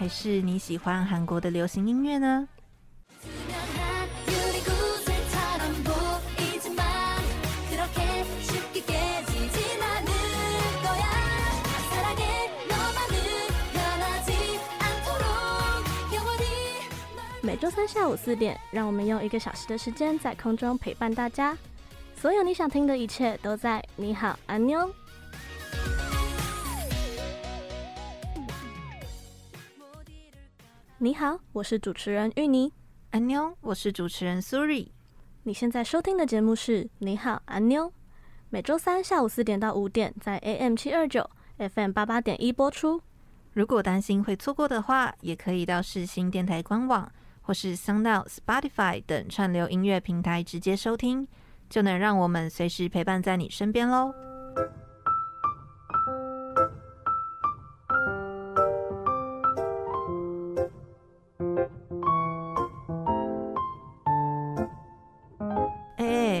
[0.00, 2.48] 还是你喜欢韩国的流行音乐呢？
[17.60, 21.54] 周三下午四点，让我们用一个小时的时间在空中陪伴大家。
[22.16, 24.90] 所有你想听的一切都在你好，安妞。
[30.96, 32.72] 你好，我是主持人芋泥。
[33.10, 34.90] 安妞，我是主持人苏瑞。
[35.42, 37.92] 你现在收听的节目是你好，安妞。
[38.48, 43.02] 每周三下午四点到五点，在 AM 七二九 FM 八八点一播出。
[43.52, 47.12] 如果担心会错过的话，也可以到世新电台官网
[47.50, 51.26] 或是 SoundOut、Spotify 等串流音乐平台直接收听，
[51.68, 54.14] 就能让我们随时陪伴在你身边喽。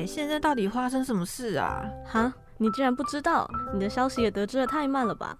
[0.06, 1.84] 现在到底发生什么事啊？
[2.06, 3.50] 哈，你竟然不知道？
[3.74, 5.36] 你的消息也得知的太慢了吧？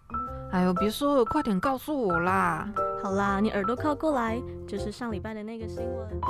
[0.50, 2.68] 哎呦，别说了，快点告诉我啦！
[3.02, 6.20] 好啦，你耳朵靠过来，就是上礼拜的那个新闻。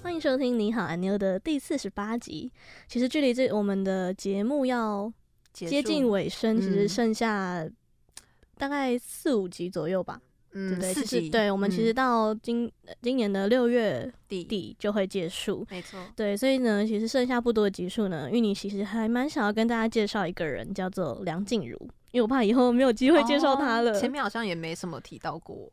[0.00, 2.52] 欢迎收听《你好，安妞》的第四十八集。
[2.86, 5.12] 其实距离这我们的节目要
[5.52, 7.68] 接近尾声，其实剩下
[8.56, 10.20] 大概四五集左右吧。
[10.52, 16.00] 嗯，对其实，对，我们其实到今、嗯、今年的六月底底就会结束，没错。
[16.16, 21.76] 对，所以呢，其实剩下不多的集数呢，芋泥其实还蛮想要跟大家介绍一个人，叫做梁静茹，
[22.12, 23.92] 因为我怕以后没有机会介绍他了。
[23.92, 24.00] 哦。
[24.00, 25.70] 前面好像也没什么提到过，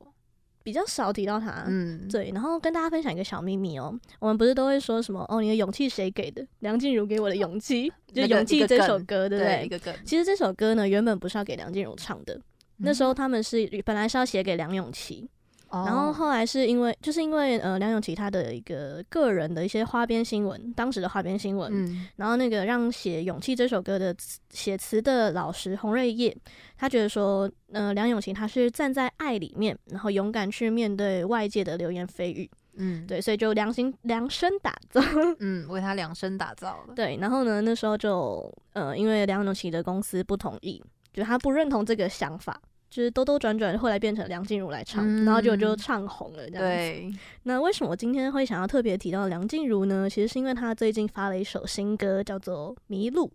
[0.61, 1.63] 比较少提到他。
[1.67, 2.31] 嗯，对。
[2.33, 6.45] 然后跟大家分享一个小秘密哦，我们不是都会说什么哦，你的勇气谁给的？
[6.59, 9.63] 梁静茹给我的勇气， 就《勇气》这首歌，对不对？
[9.65, 9.95] 一个梗。
[10.03, 12.39] 其实这首歌呢，原本不是要给梁静茹唱的，
[12.77, 15.29] 那时候他们是本来是要写给梁咏琪。
[15.71, 24.15] 然后后来是因为，就是因为呃梁咏琪她的一个个人的一些花边新闻，当时的花边新闻，嗯，然后那个让写《勇气》这首歌的
[24.51, 26.33] 写词的老师洪瑞业，
[26.77, 35.01] 他觉得说，呃梁咏琪她是站在爱里面，然后勇敢去面对外界的流言蜚语，嗯，对，所以就量心量身打造，
[35.39, 40.81] 嗯，为他量身打造了，对，然后呢那时候就呃因为梁咏琪的公司不同意，
[41.15, 42.61] 就他不认同这个想法。
[42.87, 50.09] 就是兜兜转转，后来变成梁静茹来唱，嗯、然后就就唱红了这样那为什么我今天会想要特别提到梁静茹呢？
[50.09, 53.27] 其实是因为她最近发了一首新歌，叫做《迷路》，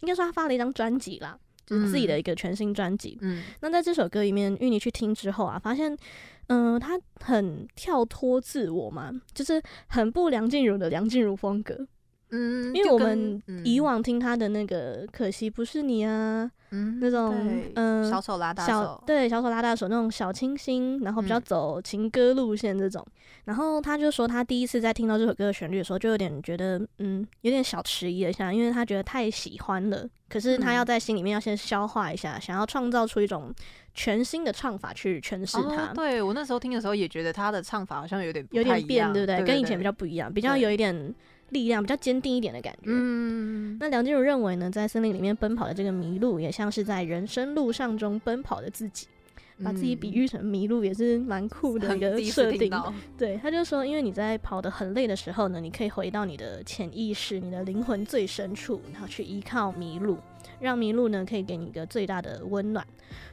[0.00, 3.18] 应该说她发了一张专辑啦，就是自己的一个全新专辑。
[3.20, 5.94] 嗯，那在这首歌里面，芋泥去听之后啊，发现，
[6.46, 11.86] 嗯、呃，她很跳脱自我嘛，就是很不梁静茹的梁静茹风格。
[12.32, 16.50] 嗯，因为我们以往听他的那个《可惜不是你》啊。
[16.74, 17.36] 嗯，那种
[17.74, 23.04] 嗯，小手拉大手，对，小手拉大手那种小清新，然后比较走情歌路线这种。
[23.06, 23.12] 嗯、
[23.44, 30.08] 然后他就说，他第一次在听到这首歌的旋律的时候，就有点觉得，嗯，有点小迟疑了一下，因为他觉得太喜欢了。
[30.30, 33.54] 可是他要在心里面要先消化一下，嗯、想要创造出一种
[33.92, 35.88] 全新的唱法去诠释它。
[35.88, 39.36] 哦、对，我那时候听的时候也觉得他的唱法好像有点有点变，对不对？
[39.36, 41.14] 对对对，跟以前比较不一样，比较有一点。
[41.52, 42.86] 力量比较坚定一点的感觉。
[42.86, 49.06] 嗯，那梁静茹认为呢，在森林里面奔跑的这个麋鹿，也像是在人生路上中奔跑的自己，
[49.62, 52.70] 把自己比喻成麋鹿，也是 蛮酷的一个设定。
[53.16, 60.18] 对，他就说，因为你在跑得很累的时候呢，你可以回到你的潜意识、你的灵魂最深处，然后去依靠麋鹿。
[60.60, 62.86] 让麋鹿呢可以给你一个最大的温暖，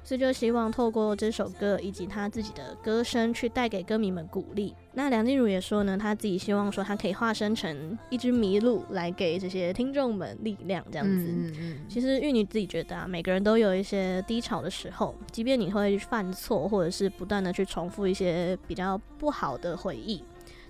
[0.04, 4.76] 所以就希望透过这首歌以及他自己的歌声去带给歌迷们鼓励。
[4.94, 11.28] 那梁静茹也说呢，他自己希望说他可以化身成一只麋鹿来给这些听众们力量，这样子。
[11.30, 11.80] 嗯嗯。
[11.88, 20.24] 其实玉女自己觉得啊，每个人都有一些低潮的时候，即便你会犯错，或者是不断的去重复一些比较不好的回忆，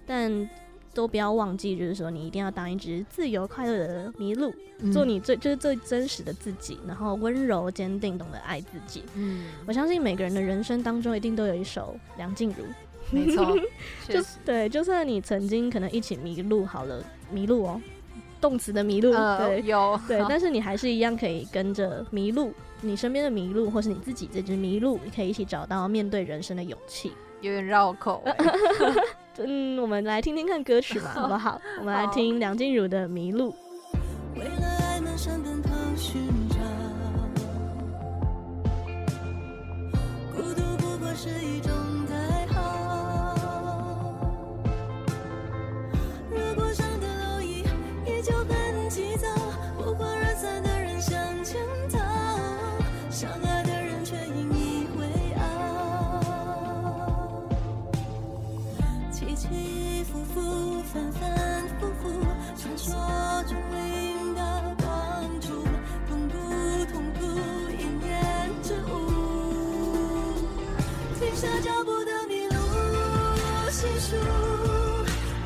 [0.05, 0.49] 但。
[0.99, 9.05] 都不要忘记，就是说你一定要当一只自由快乐的麋鹿，嗯、做你最就是最真实的自己，然后温柔坚定，懂得爱自己。
[9.15, 12.65] 嗯，我相信每个人的人生当中一定都有一首梁静茹，
[13.11, 13.57] 没错，
[14.09, 17.01] 就对，就算你曾经可能一起迷路好了，
[17.31, 17.81] 迷路哦，
[18.41, 27.13] 动词的迷路，呃、对，有对， 但是你还是一样可以跟着迷路，你身边的迷路，或是你自己这只迷路，你可以一起找到面对人生的勇气。
[27.41, 28.21] 有点绕口，
[29.45, 31.59] 嗯，我们来听听看歌曲吧， 好不好？
[31.79, 33.51] 我们来听梁静茹的《迷路》。
[34.39, 36.55] 为了爱满山奔跑寻找，
[40.35, 41.71] 孤独不过是一种
[59.19, 59.47] 起起
[60.05, 61.21] 伏伏，反反
[61.77, 62.09] 复复，
[62.55, 62.95] 传说
[63.49, 64.41] 中领导
[64.77, 65.61] 光柱，
[66.07, 66.37] 痛苦
[66.93, 67.25] 痛苦，
[67.77, 68.07] 一念
[68.63, 68.87] 之误，
[71.19, 72.57] 停下脚步的迷路，
[73.69, 74.15] 细数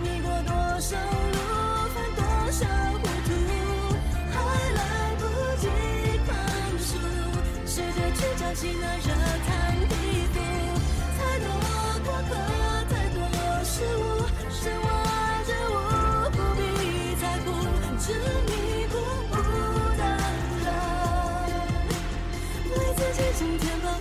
[0.03, 0.95] 迷过多少
[1.33, 1.37] 路，
[1.95, 2.21] 犯多
[2.51, 3.33] 少糊涂，
[4.29, 4.35] 还
[4.75, 4.79] 来
[5.17, 5.21] 不
[5.59, 5.65] 及
[6.27, 6.29] 宽
[6.77, 6.87] 恕，
[7.65, 8.85] 试着去找寻那
[18.05, 18.19] 自己
[23.39, 23.92] 增添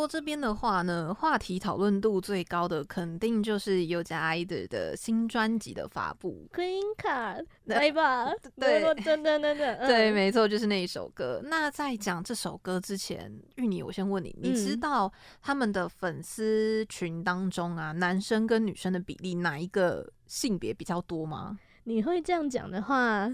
[0.00, 6.48] 国这边的话呢，话题讨论度最高的肯定就是 Yoga Idol 的新专辑的发布。
[6.54, 11.42] Queen Card， 来吧， 对，真的，真的， 对，没错，就是那一首歌。
[11.44, 15.12] 那在讲这首歌之前，芋泥，我先问你，你知道
[15.42, 21.58] 他们的粉丝群当中啊，男生跟女生的比例哪一个性别比较多吗？
[21.84, 23.28] 你会这样讲的话，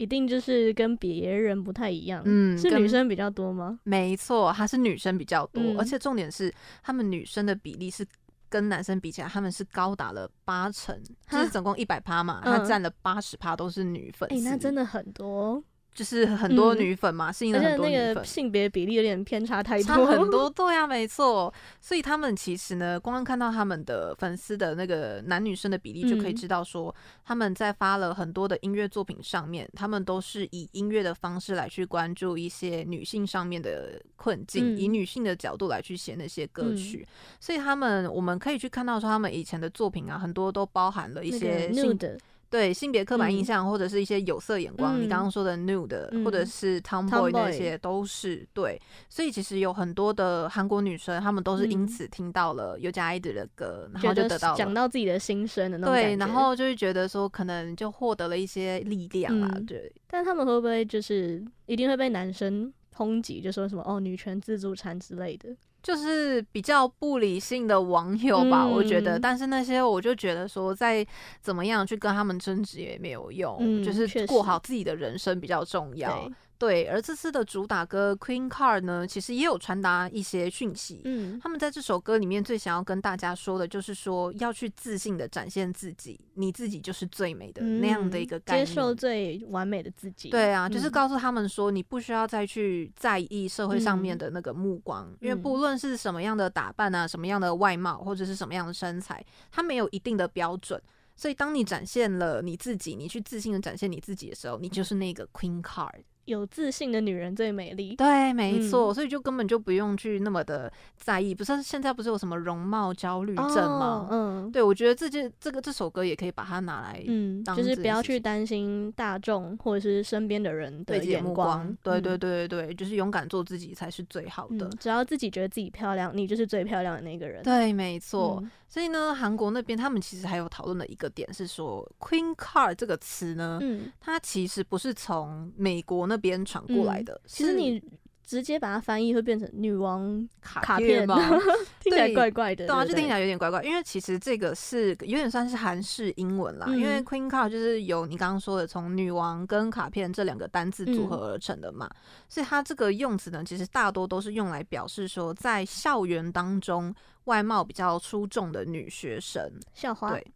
[0.00, 3.78] 一定就是跟别人不太一样，嗯，是女生比较多吗？
[3.84, 6.50] 没错，她是女生比较多，嗯，而且重点是，
[6.82, 8.02] 她们女生的比例是
[8.48, 10.98] 跟男生比起来，他们是高达了八成，
[11.28, 15.62] 就是总共一百趴嘛，她占了八十趴都是女粉丝，欸，那真的很多。
[15.92, 21.52] 就是很多女粉嘛，吸引了很多女粉，那个性别比例有点偏差太多，差 很多，对啊，没错。
[21.80, 26.94] 所以他们其实呢，光看到他们的粉丝的那个男女生的比例，就可以知道说，
[27.24, 37.06] 他们在发了很多的音乐作品上面，他们都是以音乐的方式来去关注一些女性上面的困境，以女性的角度来去写那些歌曲。
[37.40, 42.16] 所以他们，我们可以去看到说，他们以前的作品啊，很多都包含了一些性的。
[42.50, 48.80] 对性别刻板印象，或者是一些有色眼光，嗯、你刚刚说的 nude，、嗯、或者是 tomboy 那些，都是对。
[49.08, 59.52] 所以其实有很多的韩国女生，她们都是因此听到了 Idol 的歌，然后就得到讲到自己的心声的那种对，然后就会觉得说，可能就获得了一些力量啊。
[59.54, 65.50] 嗯、对，但他们会不会就是一定会被男生抨击，就说什么哦女权自助餐之类的？
[65.82, 69.18] 就是比较不理性的网友吧，嗯、我觉得。
[69.18, 71.06] 但是那些我就觉得说，再
[71.40, 76.30] 怎么样去跟他们争执也没有用，嗯、就是过好自己的人生比较重要。
[76.60, 81.00] 对，而这次的主打歌《Queen Card》呢，其实也有传达一些讯息。
[81.06, 90.28] 嗯，他们在这首歌里面最想要跟大家说的，就是说要去自信的展现自己，你自己就是最美的、嗯、那样的一个概念，接受最完美的自己。
[90.28, 100.78] 对啊，就是告诉他们说，你不需要再去在意社会上面的那个目光，嗯、因为不论是什么样的打扮啊，什么样的外貌，或者是什么样的身材，它没有一定的标准。
[101.16, 106.02] 所以，当你展现了你自己，你去自信的展现你自己的时候，你就是那个 Queen Card。
[106.30, 107.94] 有自信的女人最美丽。
[107.96, 111.34] 对，没错，嗯、所以就根本就不用去那么的在意。
[111.34, 114.08] 不是现在不是有什么容貌焦虑症吗？
[114.08, 121.34] 哦、嗯，对，我觉得这件这个这首歌也可以把它拿来，嗯，就是不要去担心大众或者是身边的人的眼光。
[121.34, 124.66] 光对对对对对，就是勇敢做自己才是最好的。
[124.66, 127.42] 嗯、只要自己觉得自己漂亮，你就是最漂亮的那个人。
[127.42, 128.38] 对，没错。
[128.42, 137.14] 嗯、所以呢，韩国那边他们其实还有讨论的一个点是说，“Queen Card” 这个词呢，嗯，它其实不是从美国那边传过来的。
[137.14, 137.82] 嗯、其实你。
[138.22, 141.18] 直接把它翻译会变成女王卡片吗？
[141.82, 143.60] 听起来怪怪的，对啊，就听起来有点怪怪。
[143.64, 151.96] 因为其实这个是有点算是韩式英文啦，嗯、因为 Queen Card 就是由你刚刚说的从女王跟卡片这两个单字组合而成的嘛，嗯、
[152.28, 156.94] 所以它这个用词呢，其实大多都是用来表示说在校园当中。
[157.24, 160.10] 外貌比较出众的女学生，校花。
[160.10, 160.26] 对，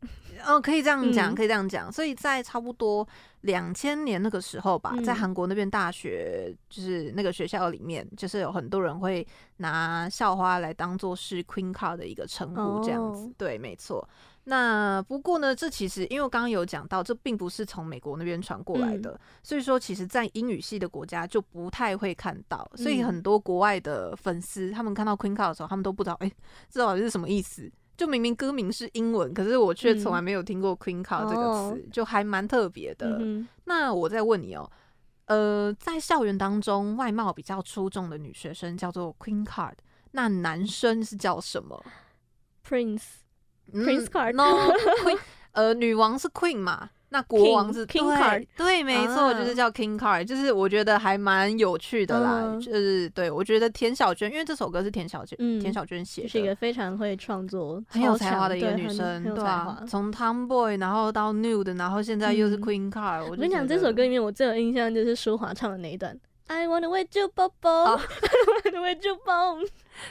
[0.47, 1.91] 哦，可以这样讲，嗯、可以这样讲。
[1.91, 3.07] 所以在差不多
[3.43, 9.27] 两千年那个时候吧，嗯、在韩国那边大学，就是那个学校里面，就是有很多人会
[9.57, 13.27] 拿校花来当做是 Queen Card 的一个称呼，这样子。
[13.27, 14.07] 哦、对，没错。
[14.47, 26.35] 那不过呢，这其实因为我刚刚有讲到，这并不是从美国那边传过来的，嗯、所以说其实，在英语系的国家就不太会看到，所以很多国外的粉丝他们看到 Queen Card 的时候，他们都不知道，哎、欸，
[26.69, 27.73] 这到底是什么意思？
[27.97, 33.19] 就明明歌名是英文，可是我却从来没有听过 Queen Card 这个词，嗯、就还蛮特别的。
[33.21, 34.71] 嗯、那我再问你哦、
[35.27, 39.77] 喔，呃，在校园当中外貌比较出众的女学生叫做 Queen Card，
[40.11, 41.83] 那男生是叫什么
[42.69, 43.24] ？Prince。
[43.73, 44.73] Prince Card，no
[45.05, 45.19] Queen，
[45.53, 46.91] 呃，女王是 Queen 嘛？
[47.11, 52.59] 那国王是 King Card，对，没错，就是叫 King Card，就是我觉得还蛮有趣的啦。
[52.61, 63.25] 就是对我觉得田小娟，因为这首歌是田小娟，田小娟写的，是一个非常会创作、很有才华的一个女生，对啊，从 Tomboy 然后到 Nude，然后现在又是 Queen Card。
[63.31, 66.19] 我跟你讲，这首歌里面我最有印象就是舒华唱的那一段。
[66.49, 68.01] I wanna wait you, Bobo.
[68.85, 69.67] Wait you, Bobo.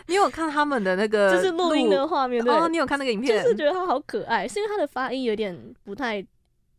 [0.07, 2.53] 你有看他们的那个，就是录音的画面对？
[2.53, 3.43] 哦，你有看那个影片？
[3.43, 6.25] 就是觉得他好可爱，是因为他的发音有点不太。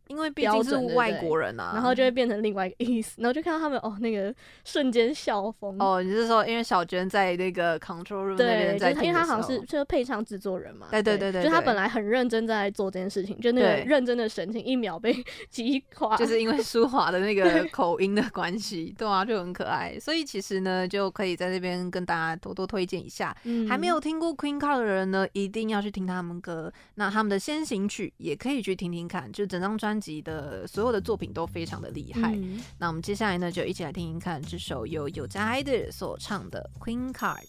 [0.07, 4.33] 因为毕竟是外国人啊，然后就会变成另外一个意思，然后就看到他们哦，那个
[4.63, 5.77] 瞬间笑疯。
[5.79, 15.15] 哦，你是说因为小娟在那个 control room 那边在听的时候，因为他好像是就是配唱制作人嘛，对对对对，就他本来很认真在做这件事情，就那个认真的神情一秒被
[15.49, 19.97] 击垮，就是因为舒华的那个 口音的关系，对啊，就很可爱。
[19.99, 23.35] 所以其实呢，就可以在这边跟大家多多推荐一下，
[23.67, 26.71] 还没有听过 Queen Card 的人呢，一定要去听他们歌。
[26.95, 30.65] 那他们的先行曲也可以去听听看，就整张专辑的。
[30.67, 32.33] 所有的作品都非常的厉害。
[32.35, 37.43] 嗯、那我们接下来呢，就一起来听听看这首由有家爱的所唱的《Queen Card》。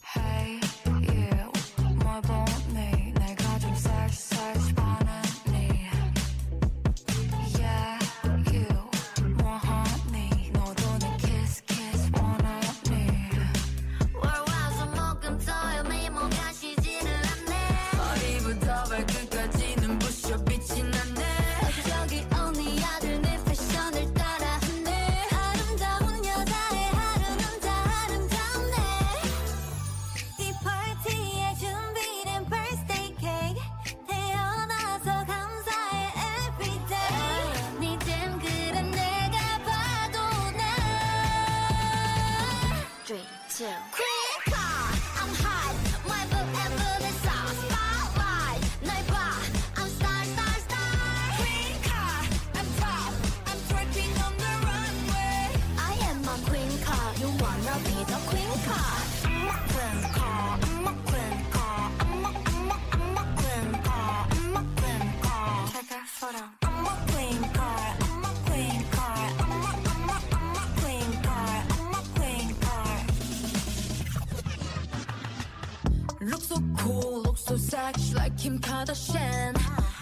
[76.47, 79.55] so cool, look so sexy like Kim Kardashian.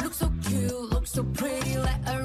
[0.03, 2.24] Look so cute, look so pretty like a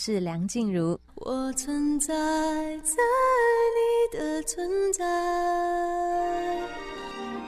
[0.00, 2.14] 是梁静茹，我存在
[2.84, 2.94] 在
[3.74, 5.02] 你的存在。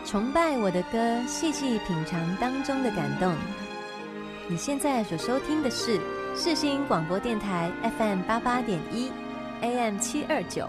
[0.05, 3.33] 崇拜我的歌，细细品尝当中的感动。
[4.49, 6.01] 你现在所收听的是
[6.35, 9.13] 世新广播电台 FM 八八点一
[9.61, 10.69] ，AM 七二九。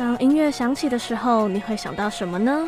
[0.00, 2.66] 当音乐响起的时候，你会想到什么呢？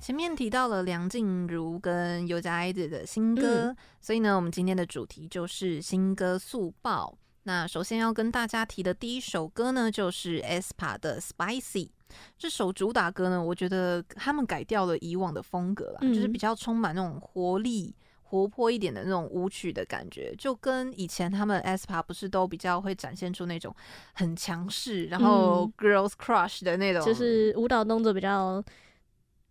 [0.00, 7.16] 前面提到了梁静茹跟尤佳爱子的新歌，嗯，所以呢，我们今天的主题就是新歌速报。
[7.44, 11.90] 那首先要跟大家提的第一首歌呢，就是 aespa 的 Spicy。
[12.38, 23.74] 这首主打歌呢，我觉得他们改掉了以往的风格啦，嗯、就是比较充满那种活力、活泼一点的那种舞曲的感觉，就跟以前他们 aespa 不是都比较会展现出那种
[24.12, 28.62] 很强势，然后 girls crush 的那种，就是舞蹈动作比较。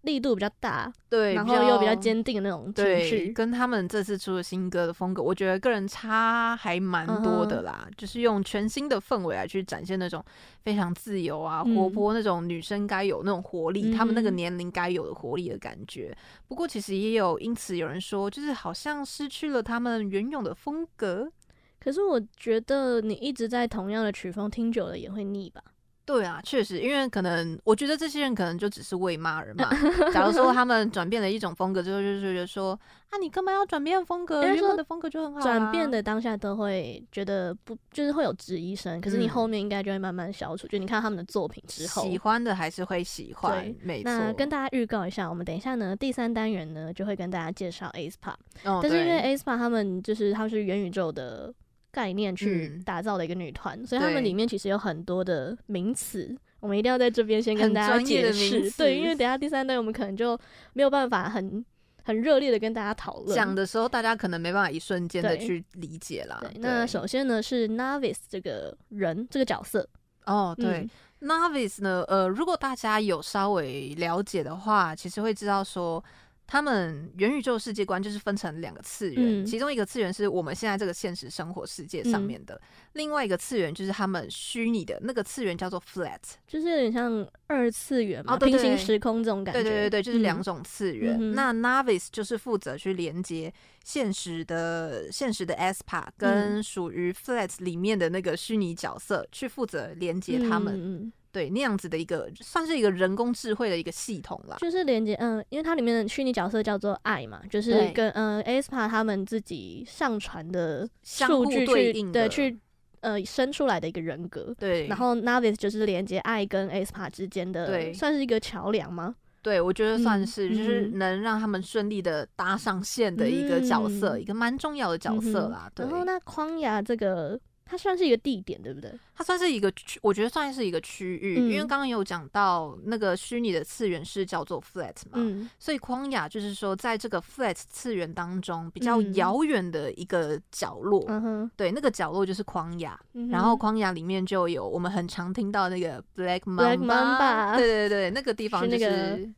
[0.02, 7.88] 力度比较大，对，然后又比较坚定的那种情绪，跟他们这次出的新歌的风格，我觉得个人差还蛮多的啦。
[7.88, 7.94] Uh.
[7.96, 10.24] 就是用全新的氛围来去展现那种
[10.64, 16.16] 非常自由啊、嗯、活泼那种女生该有那种活力，他、嗯、们那个年龄该有的活力的感觉。
[16.48, 21.32] 不过其实也有因此有人说，就是好像失去了他们原有的风格。
[21.80, 25.62] 可是我觉得你一直在同样的曲风听久了也会腻吧。
[26.04, 29.70] 对啊，确实，因为可能我觉得这些人可能就只是为骂而骂。
[30.12, 32.78] 假如说他们转变了一种风格之后，就是觉得说
[33.10, 34.44] 啊，你干嘛要转变风格？
[34.44, 35.44] 原本的风格就很好啊。
[35.44, 39.00] 转变的当下都会觉得不，就是会有质疑声。
[39.00, 40.68] 可是你后面应该就会慢慢消除。
[40.68, 43.74] 嗯、就你看他们的作品之后，喜欢的还是会喜欢。
[43.82, 44.12] 没错。
[44.12, 48.34] 那跟大家预告一下，我们等一下呢，第三单元呢就会跟大家介绍 aespa。
[48.64, 51.54] 哦，但是因为 aespa 他们就是他们是元宇宙的。
[51.92, 58.72] 概念去打造的一个女团，嗯，所以他们里面其实有很多的名词，我们一定要在这边先跟大家解释。
[58.72, 60.40] 对，因为等下第三段我们可能就
[60.74, 61.64] 没有办法很
[62.04, 63.36] 很热烈的跟大家讨论。
[63.36, 66.40] 讲的时候，大家可能没办法一瞬间的去理解啦。
[66.42, 69.88] 对，那首先呢是 Novice 这个人这个角色。
[70.26, 70.88] 哦，对，
[71.20, 76.04] 嗯，Novice 呢，呃，如果大家有稍微了解的话，其实会知道说。
[76.52, 82.62] 他们元宇宙世界观就是分成两个次元，嗯，其中一个次元是我们现在这个现实生活世界上面的，嗯，
[82.92, 89.62] 另外一个次元就是他们虚拟的那个次元，叫做 Flat，就是有点像二次元嘛，哦，平行时空这种感觉。
[89.62, 91.18] 对对对对，就是两种次元。
[91.20, 100.74] 嗯，那 Novice 就是负责去连接现实的现实的 aespa 跟属于 Flat 里面的那个虚拟角色，去负责连接他们。
[100.76, 112.60] 嗯对，那样子的一个算是一个人工智慧的一个系统啦，就是连接，嗯，因为它里面的虚拟角色叫做爱嘛，就是跟嗯 aespa 他们自己上传的数据去对，对去
[113.02, 119.14] 呃生出来的一个人格，对，然后 Novice 就是连接爱跟 aespa 之间的，对，算是一个桥梁吗？
[119.42, 125.64] 对，我觉得算是，嗯、就是能让他们顺利的搭上线的一个角色，嗯、一个蛮重要的角色啦。
[125.66, 127.40] 嗯、对，然后那匡雅这个。
[127.72, 128.92] 它算是一个地点，对不对？
[129.16, 148.80] 它算是一个区，我觉得算是一个区域，嗯，因为刚刚有讲到那个虚拟的次元是叫做 Flat 嘛，嗯，所以旷野就是说，在这个 Flat 次元当中比较遥远的一个角落，嗯，对，那个角落就是旷野，嗯，然后旷野里面就有我们很常听到那个 Black Mamba 对对对，那个地方就是。
[148.80, 149.30] 是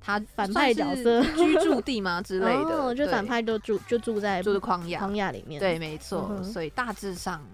[0.00, 2.84] 他反派角色居住地吗之类的？
[2.84, 5.58] 哦，就反派都住就住在住的旷野旷野里面。
[5.58, 6.44] 对，没错，嗯。
[6.44, 7.44] 所以大致上，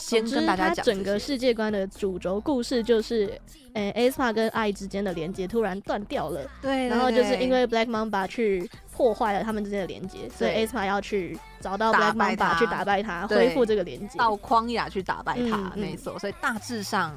[0.00, 3.38] 先跟大家讲，整个世界观的主轴故事就是，
[3.74, 6.40] 诶、欸、aespa 跟爱之间的连接突然断掉了。
[6.62, 14.18] 对，然后就是因为 Black Mamba 去破坏了他们之间的连接，所以 aespa 要去找到 Black Mamba 去打败他，恢复这个连接。
[14.18, 16.18] 到框雅去打败他，没错。
[16.18, 17.14] 所以大致上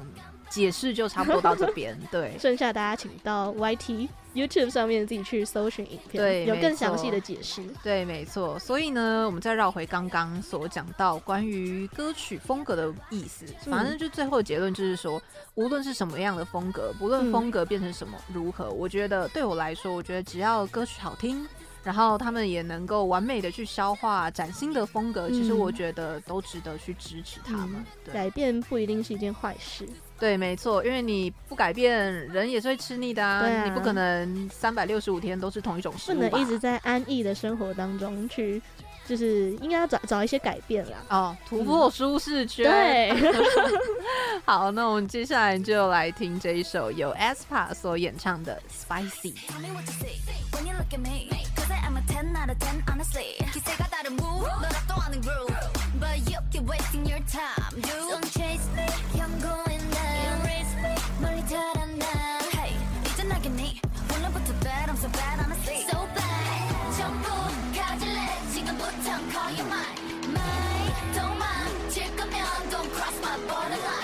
[0.54, 1.98] 解释就差不多到这边。
[2.10, 4.08] 对，剩下大家请到 YT。
[4.34, 7.62] YouTube 上面自己去搜寻影片，对，有更详细的解释。
[7.84, 8.58] 对，没错。
[8.58, 15.22] 所以呢，我们再绕回刚刚所讲到关于歌曲风格的意思，反正就最后的结论就是说，
[15.54, 21.46] 无论是什么样的风格，不论风格变成什么如何，我觉得对我来说，我觉得只要歌曲好听，
[21.84, 27.84] 然后他们也能够完美的去消化崭新的风格，其实我觉得都值得去支持他们。
[28.12, 29.88] 改变不一定是一件坏事。
[30.18, 33.64] 对，没错，因为你不改变，人也是会吃腻的啊，啊。
[33.64, 38.62] 你不可能三百六十五天都是同一种食物，不能一直在安逸的生活当中去
[39.06, 40.96] 就是应该要找找一些改变啦。
[41.10, 42.64] 哦，突破舒适 圈。
[42.64, 43.32] 对，
[44.46, 49.34] 好，那我们接下来就来听这一首由 aespa 所演唱的 Spicy。
[69.34, 69.98] call you mine,
[70.32, 70.92] mine.
[71.12, 71.90] don't mind.
[71.90, 72.38] 질 거면
[72.70, 74.03] don't cross my borderline.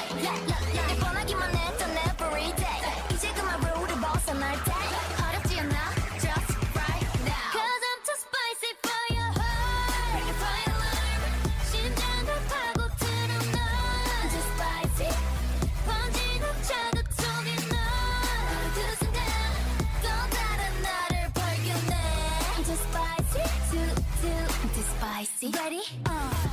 [25.40, 25.58] sexy.
[25.58, 25.80] Ready?
[26.06, 26.49] Uh.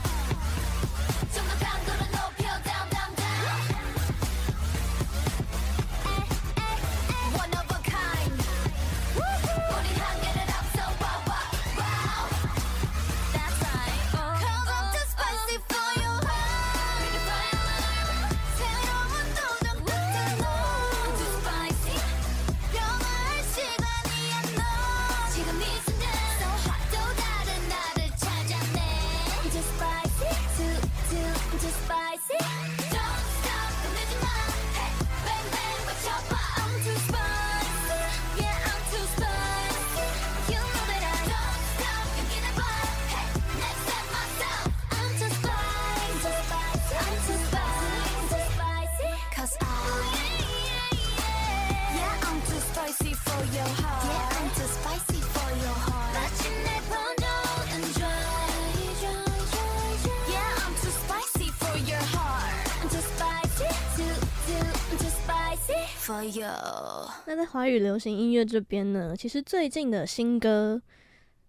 [67.25, 70.81] 那在华语流行音乐这边呢，其实最近的新歌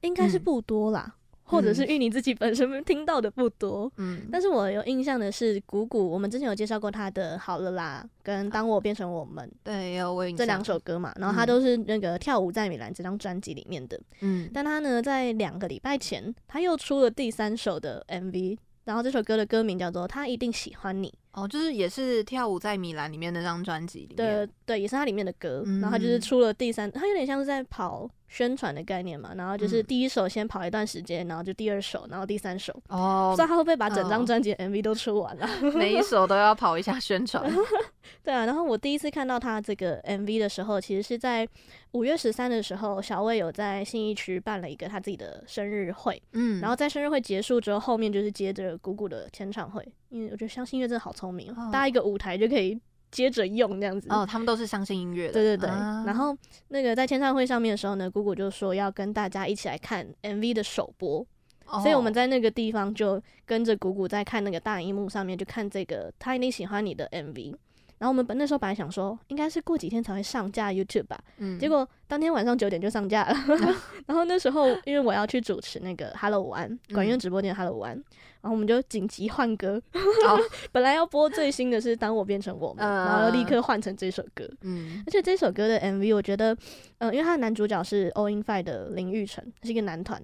[0.00, 1.12] 应该是不多啦，嗯、
[1.44, 3.90] 或者是玉你自己本身听到的不多。
[3.96, 14.00] 嗯，但是我有印象的是谷谷，我们之前有介绍过他的《好了啦》跟《当我变成我们》，对，有我这两首歌嘛，然后他都是那个跳舞在米兰这张专辑里面的。
[14.20, 18.58] 嗯，但他呢，在两个礼拜前，他又出了第三首的 MV。
[18.84, 21.08] 然后这首歌的歌名叫做《他一定喜欢你》
[21.42, 25.62] 哦，就是也是跳舞在米兰里面那张专辑里面，对对，也是它里面的歌。
[25.66, 29.32] 嗯、然后他就是出了第三，他有点像是在跑宣传的概念嘛。
[29.36, 32.72] 然后就是第一首先跑一段时间，然后就第二首，然后第三首。
[32.88, 35.46] 哦，不知道他会不会把整张专辑 MV 都出完了？
[35.62, 37.50] 哦、每一首都要跑一下宣传。
[38.24, 41.48] 对啊，然后我第一次看到他这个 MV 的时候，其实是在。
[41.92, 52.78] 五月十三的时候，小魏有在信义区办了一个他自己的生日会，嗯，然后在生日会结束之后，后面就是接着姑姑的签唱会，因为我觉得相信音乐真的好聪明，哦，搭一个舞台就可以
[53.10, 54.08] 接着用这样子。
[54.10, 55.68] 哦，他们都是相信音乐的，对对对。
[55.68, 56.36] 啊，然后
[56.68, 61.26] 那个在签唱会上面的时候呢，姑姑就说要跟大家一起来看 MV 的首播，
[61.66, 67.54] 哦，所以我们在那个地方就跟着姑姑在看那个大荧幕上面就看这个他一定喜欢你的 MV。
[67.98, 73.34] 然后我们本那时候本来想说，应该是过几天才会上架 YouTube 吧，嗯，结果当天晚上九点就上架了。
[74.06, 77.92] 然后那时候因为我要去主持那个 Hello 午安管乐直播间 Hello 午安，
[78.40, 84.48] 然后我们就紧急换歌，哦、 本来要播最新的是当我变成我们，嗯、然后立刻换成这首歌。
[84.62, 86.54] 嗯，而且这首歌的 MV 我觉得，
[86.98, 90.22] 嗯、呃，因为他的男主角是 All In Five 的林育晨，是一个男团，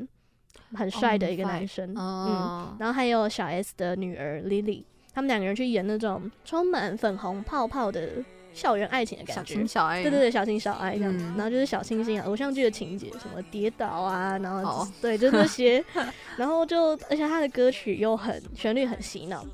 [0.75, 1.93] 很帅的一个男生。
[1.99, 4.85] 哦、嗯，然后还有小 S 的女儿 Lily。
[5.15, 8.11] 他们两个人去演那种充满粉红泡泡的
[8.53, 11.17] 校园爱情的感觉，小情小爱，对对对，小情小爱这样。
[11.17, 15.85] 子，嗯、然后就是小清新啊，偶像剧的情节，什么跌倒啊，然后、哦、 对，就那些，
[16.37, 19.45] 然后就而且他的歌曲又很旋律很洗脑，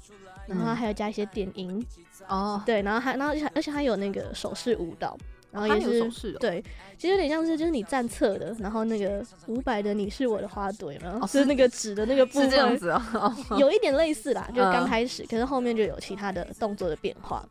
[0.46, 1.84] 然后还有加一些电音。
[2.28, 5.16] 哦，对，然后还然后而且还有那个手势舞蹈。
[5.50, 6.62] 然后也是、哦、对，
[6.96, 17.44] 其实有点像是就是你站侧的，然后那个伍佰的你是我的花朵，然后是那个纸的那个部分，是这样子哦，有一点类似啦， 就刚开始，嗯、可是后面就有其他的动作的变化，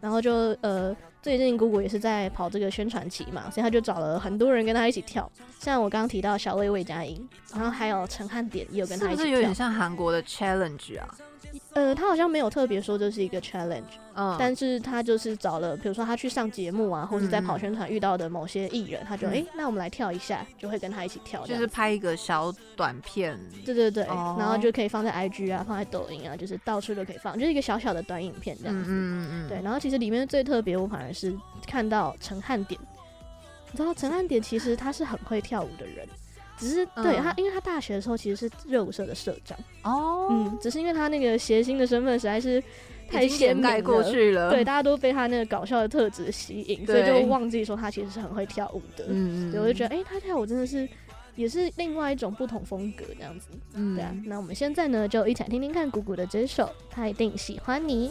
[0.00, 11.08] 然后就呃最近姑姑也是在跑这个宣传期嘛，所以他就找了很多人跟他一起跳，像我刚刚提到小魏魏佳莹，然后还有陈汉典也有跟他一起跳，是不是有点像韩国的 challenge 啊？
[11.72, 13.82] 呃，他好像没有特别说这是一个 challenge，
[14.14, 31.36] 嗯，但是他就是找了，比如说他去上节目啊，或者在跑宣传遇到的某些艺人，嗯、他就哎、欸，那我们来跳一下，就会跟他一起跳，就是拍一个小短片，对对对，哦、然后就可以放在 IG 啊，放在抖音啊，就是到处都可以放，就是一个小小的短影片这样子，嗯嗯嗯，对，然后其实里面最特别，我反而是
[31.66, 32.80] 看到陈汉典，
[33.72, 36.06] 你知道陈汉典其实他是很会跳舞的人。
[36.56, 39.58] 只是对他，因为他大学的时候其实是热舞社的社长。
[39.82, 42.62] 哦，嗯，只是因为他那个谐星的身份实在是
[43.08, 50.88] 太显盖过去了，对，大家都被他那个搞笑的特质吸引，所以就忘记说他其实是很会跳舞的，嗯，所以我就觉得，哎、欸，他跳舞真的是
[51.36, 58.10] 也是另外一种不同风格这样子，嗯，对啊，那我们现在呢就一起来听听看鼓鼓的这首，他一定喜欢你。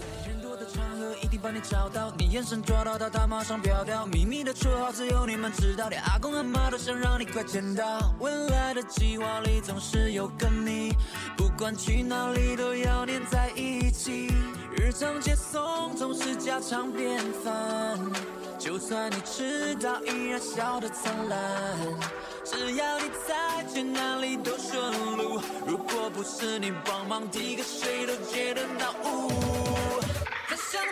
[1.44, 4.06] 把你找到，你眼神抓到他，他马上飘掉。
[4.06, 8.14] 秘密的绰号只有你们知道，连阿公阿妈都想让你快见到。
[8.22, 10.94] 未来的计划里总是有个你，
[11.36, 14.34] 不管去哪里都要黏在一起。
[14.72, 18.00] 日常接送总是家常便饭，
[18.58, 21.40] 就算你迟到依然笑得灿烂。
[22.46, 25.42] 只要你在，去哪里都顺路。
[25.68, 29.43] 如果不是你帮忙递个水，都觉得 nau。
[29.43, 29.43] 想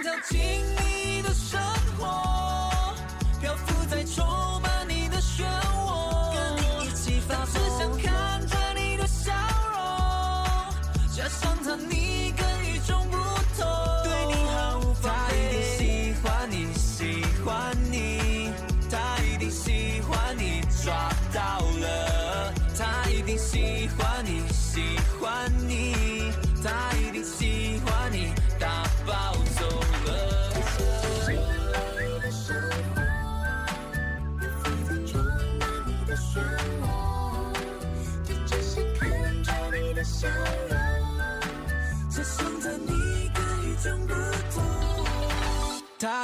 [0.02, 0.91] 跳进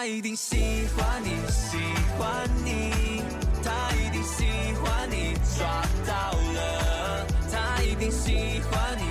[0.08, 1.78] 一定喜欢你，喜
[2.17, 3.22] 欢你，
[3.62, 4.46] 他一定喜
[4.82, 7.28] 欢你，抓到了。
[7.52, 9.07] 他一定喜欢你，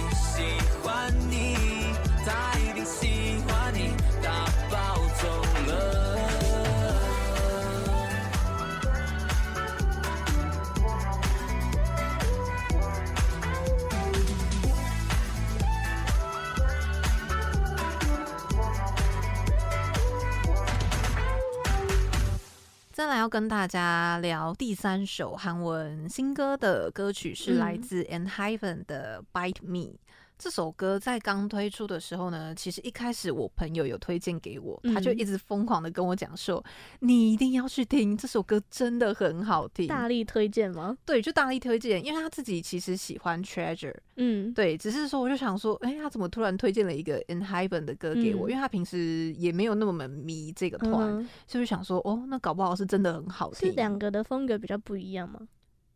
[22.96, 29.78] 再来要跟大家聊第三首韩文新歌的歌曲，是来自 ENHYPEN 的《Bite Me》。
[30.38, 36.62] 这首歌在刚推出的时候呢，其实一开始我朋友有推荐给我，他就一直疯狂的跟我讲说
[37.00, 40.96] ：“你一定要去听这首歌，真的很好听。”大力推荐吗？
[41.06, 48.50] 对，就大力推荐，因为他自己其实喜欢 Treasure，嗯，对，只是说我就想说，哎，他怎么突然推荐了一个 In Heaven 的歌给我？
[48.50, 53.70] 因为他平时也没有那么迷这个团，所以就想说，哦，那搞不好是真的很好听。
[53.70, 55.40] 是两个的风格比较不一样吗？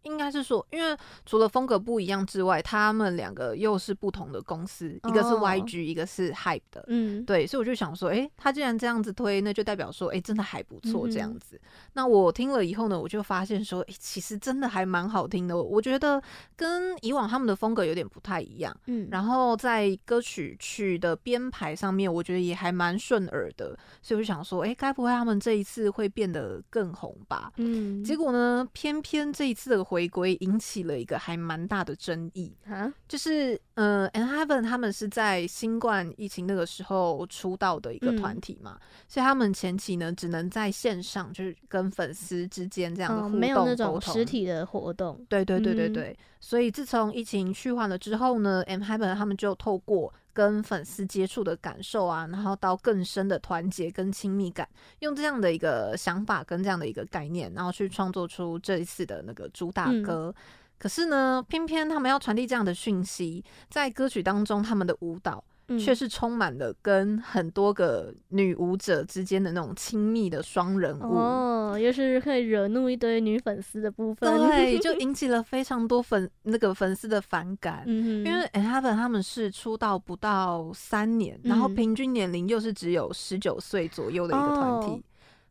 [0.02, 11.56] 应该是说，因为除了风格不一样之外，他们两个又是不同的公司，一个是 YG，一个是 Hype 的，嗯，对，所以我就想说，哎、欸，他既然这样子推，那就代表说，哎、欸，真的还不错这样子。
[11.56, 15.60] 嗯、那我听了以后呢，我就发现说，哎、欸，其实真的还蛮好听的。
[15.60, 16.22] 我觉得
[16.56, 23.76] 跟以往他们的风格有点不太一样，嗯，然后在歌曲曲的编排上面，我觉得也还蛮顺耳的。
[24.00, 27.52] 所以我就想说，哎、欸，该不会他们这一次会变得更红吧？
[27.56, 29.89] 嗯，结果呢，偏偏这一次的。
[29.90, 45.20] 回归引起了一个还蛮大的争议啊，就是呃，ENHYPEN 他们是在新冠疫情那个时候出道的一个团体嘛，嗯、所以他们前期呢只能在线上，就是跟粉丝之间这样的互动沟通，没有那种实体的活动。
[45.28, 50.14] 对对对对对，嗯、所以自从疫情趋缓了之后呢，ENHYPEN 他们就透过。
[50.40, 54.66] 跟粉丝接触的感受啊，然后到更深的团结跟亲密感，
[55.00, 60.34] 用这样的一个想法跟这样的一个概念，然后去创作出这一次的那个主打歌。
[60.34, 60.42] 嗯、
[60.78, 65.44] 可是呢，偏偏他们要传递这样的讯息，在歌曲当中，他们的舞蹈。
[65.78, 77.84] 却是充满了跟很多个女舞者之间的那种亲密的双人舞哦，又是可以惹怒一堆女粉丝的部分，对， 就引起了非常多粉那个粉丝的反感。
[77.86, 84.86] 嗯哼，因为 ENHYPEN 他们是出道不到三年，嗯、然后平均年龄又是只有十九岁左右的一个团体。
[84.92, 85.00] 哦、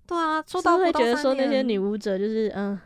[0.08, 2.79] 对啊，出道不到三年，会觉得说那些女舞者就是嗯。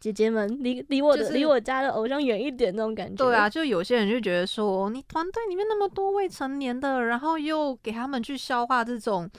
[0.00, 3.22] 姐姐们，离离我的离、就是、我家的偶像远一点那种感觉。
[3.22, 9.30] 对啊，就有些人就觉得说，你团队里面那么多未成年的，然后又给他们去消化这种。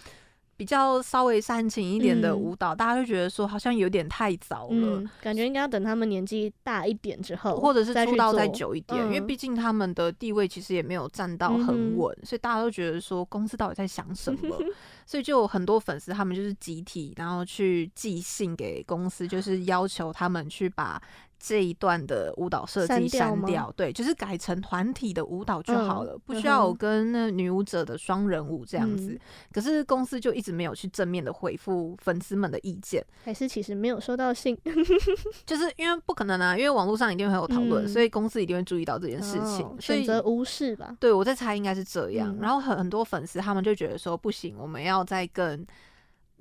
[0.62, 14.56] 比较稍微煽情一点的舞蹈，嗯、大家就觉得说好像有点太早了，嗯、感觉应该要等他们年纪大一点之后，或者是出道再久一点，嗯、因为毕竟他们的地位其实也没有站到很稳，嗯、所以大家都觉得说公司到底在想什么，
[15.04, 21.02] 所以就有很多粉丝他们就是集体然后去寄信给公司，就是要求他们去把。
[21.44, 29.14] 这一段的舞蹈设计删掉，对，就是改成团体的舞蹈就好了，嗯、不需要有跟那女舞者的双人舞这样子。
[29.14, 29.20] 嗯、
[29.52, 34.56] 可是公司就一直没有去正面的回复粉丝们的意见，还是其实没有收到信，
[35.44, 40.96] 就是因为不可能啊，因为网络上一定会有讨论，嗯、所以公司一定会注意到这件事情，哦、选择无视吧。
[41.00, 45.66] 对，我在猜应该是这样，嗯、然后很很多粉丝他们就觉得说不行，我们要再更。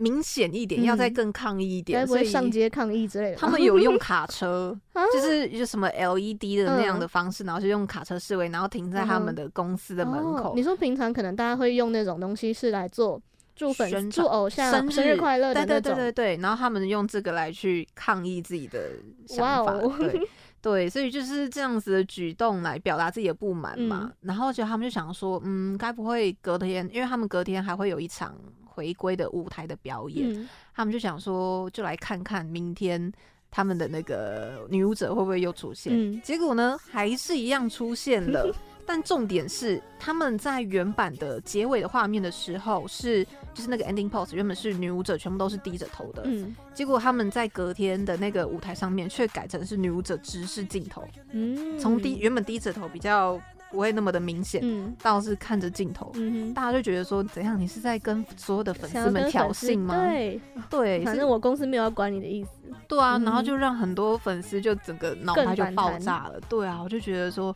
[0.01, 3.37] 明显一点，要再更抗议一点，嗯、所以上街抗议之类的。
[3.37, 4.75] 他们有用卡车，
[5.13, 10.51] 就是就什么 LED 的那样的方式，嗯、然后就用卡车示威，然后停在他们的公司的门口。
[10.51, 13.21] 哦、你说平常可能大家会用那种东西是来做
[13.55, 16.43] 祝粉、祝偶像生日，快乐的那种，对对对对对。
[16.43, 18.93] 然后他们用这个来去抗议自己的
[19.29, 20.29] 想法，对
[20.63, 24.05] 对，所以就是这样子的举动来表达自己的不满嘛。
[24.05, 28.35] 嗯、然后就他们就想说，嗯，该不会隔天，因为他们隔天还会有一场。
[28.81, 33.13] 回归的舞台的表演，嗯、他们就想说，就来看看明天
[33.51, 35.93] 他们的那个女舞者会不会又出现。
[35.95, 38.51] 嗯、结果呢，还是一样出现了。
[38.87, 46.23] 但重点是，他们在原版的结尾的画面的时候，是就是那个 ending pose，原本是女舞者全部都是低着头的。
[46.25, 51.07] 嗯、结果他们在隔天的那个舞台上面，却改成是女舞者直视镜头。
[51.33, 53.39] 嗯，从低原本低着头比较。
[53.71, 57.59] 不会那么的明显，嗯，倒是看着镜头，嗯，大家就觉得说，怎样？
[57.59, 59.95] 你是在跟所有的粉丝们挑衅吗？
[59.95, 62.51] 对，对，反正我公司没有要管你的意思。
[62.89, 66.41] 对啊，然后就让很多粉丝就整个脑袋就爆炸了。
[66.49, 67.55] 对啊，我就觉得说，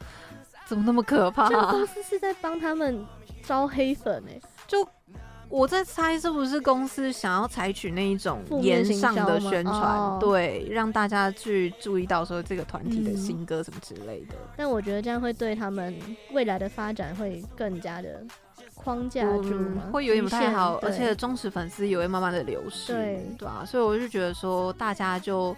[0.66, 1.48] 怎么那么可怕？
[1.48, 3.04] 这个公司是在帮他们
[3.42, 4.86] 招黑粉哎，就。
[5.48, 14.34] 我在猜是不是公司想要采取那一种言上的宣传，对，让大家去注意到说这个团体的新歌什么之类的。
[14.56, 15.94] 但我觉得这样会对他们
[16.32, 18.22] 未来的发展会更加的
[18.74, 19.58] 框架住，
[19.92, 25.54] 会有点不太好，而且忠实粉丝也会慢慢的流失，对，对啊，所以我就觉得说大家就。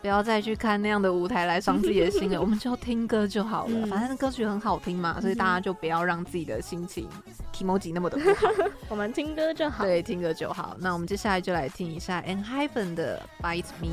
[0.00, 3.72] 不要再去看那样的舞台来伤自己的心了， 我们就听歌就好了。
[3.72, 7.08] 嗯、反正歌曲很好听嘛，所以大家就不要让自己的心情
[7.54, 8.48] kimoji 那么的不好。
[8.88, 10.74] 我们听歌就好，对，听歌就好。
[10.78, 13.90] 那我们接下来就来听一下 ENHYPEN 的 Bite Me。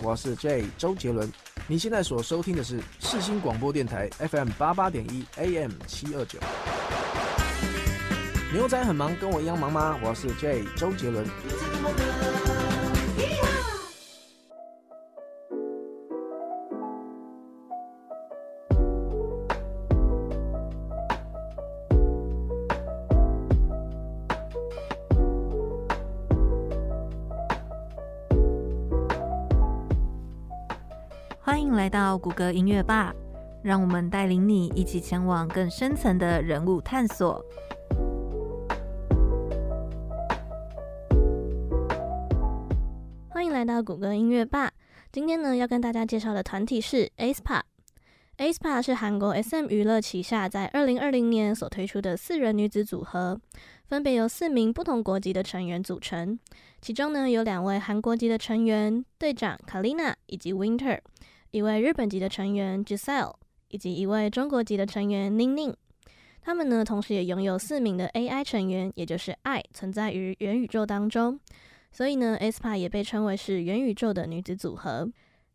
[0.00, 1.28] 我是 J 周杰伦，
[1.66, 6.38] 你现在所收听的是四新广播电台 FM 八八点一 AM 七二九。
[8.52, 9.98] 牛仔很忙，跟我一样忙吗？
[10.00, 11.26] 我是 J 周杰伦。
[32.18, 33.14] 谷歌音乐吧，
[33.62, 37.44] 让我们带领你一起前往更深层的人物探索。
[43.28, 44.72] 欢迎来到谷歌音乐吧。
[45.12, 47.60] 今天呢，要跟大家介绍的团体是 aespa。
[48.36, 53.40] aespa 是韩国 SM 娱乐旗下在二零二零年所推出的四人女子组合，
[53.86, 56.38] 分别由四名不同国籍的成员组成。
[56.80, 61.00] 其中呢，有两位韩国籍的成员，队长 Kalina 以及 Winter。
[61.50, 63.34] 一位日本籍的成员 Giselle，
[63.68, 65.74] 以及一位中国籍的成员宁宁，
[66.42, 71.40] 他们呢，同时也拥有四名的 AI 成员，也就是爱存在于元宇宙当中，
[71.90, 75.10] 所以呢，aespa 也被称为是元宇宙的女子组合。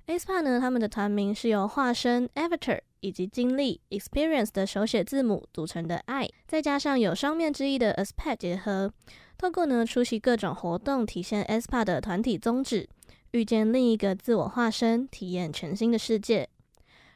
[0.07, 8.91] aespa 呢，他们的团名是由化身 Avatar 以及经历 Experience 的手写字母组成的 I，再加上有双面之意的 aspect 结合，
[9.37, 12.89] 透过呢出席各种活动，体现 aespa 的团体宗旨，
[13.33, 16.47] 遇见另一个自我化身，体验全新的世界。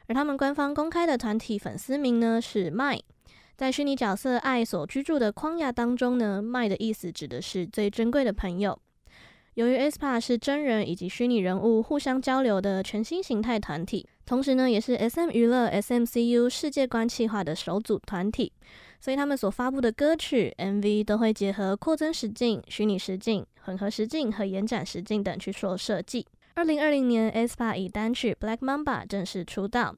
[0.08, 3.00] 而他们官方公开的团体粉丝名呢是 Mai，
[3.56, 8.76] 在虚拟角色 I 所居住的框架当中呢，Mai 的意思指的是最珍贵的朋友。
[9.54, 18.52] 由于 aespa 是真人以及虚拟人物互相交流的全新形态团体，同时呢，也是 SM 娱乐 SMCU 世界观企划的首组团体，
[19.00, 26.26] 所以他们所发布的歌曲 MV 都会结合扩增实境、虚拟实境、混合实境和延展实境等去做设计。
[26.54, 29.94] 二零二零年，aespa 以单曲《Black Mamba》正式出道，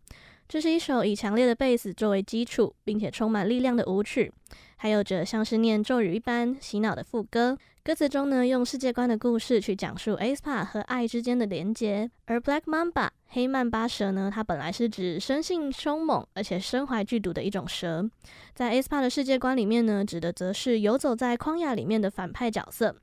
[0.48, 4.32] 这是一首以强烈的贝斯作为基础，并且充满力量的舞曲，
[4.78, 7.56] 还有着像是念咒语一般洗脑的副歌。
[7.82, 18.06] 歌词中呢，用世界观的故事去讲述 aespa 和爱之间的连结，而 Black Mamba 黑曼巴蛇呢，它本来是指生性凶猛而且身怀剧毒的一种蛇，
[18.54, 22.94] 在 aespa 的世界观里面呢，指的则是游走在旷野里面的反派角色，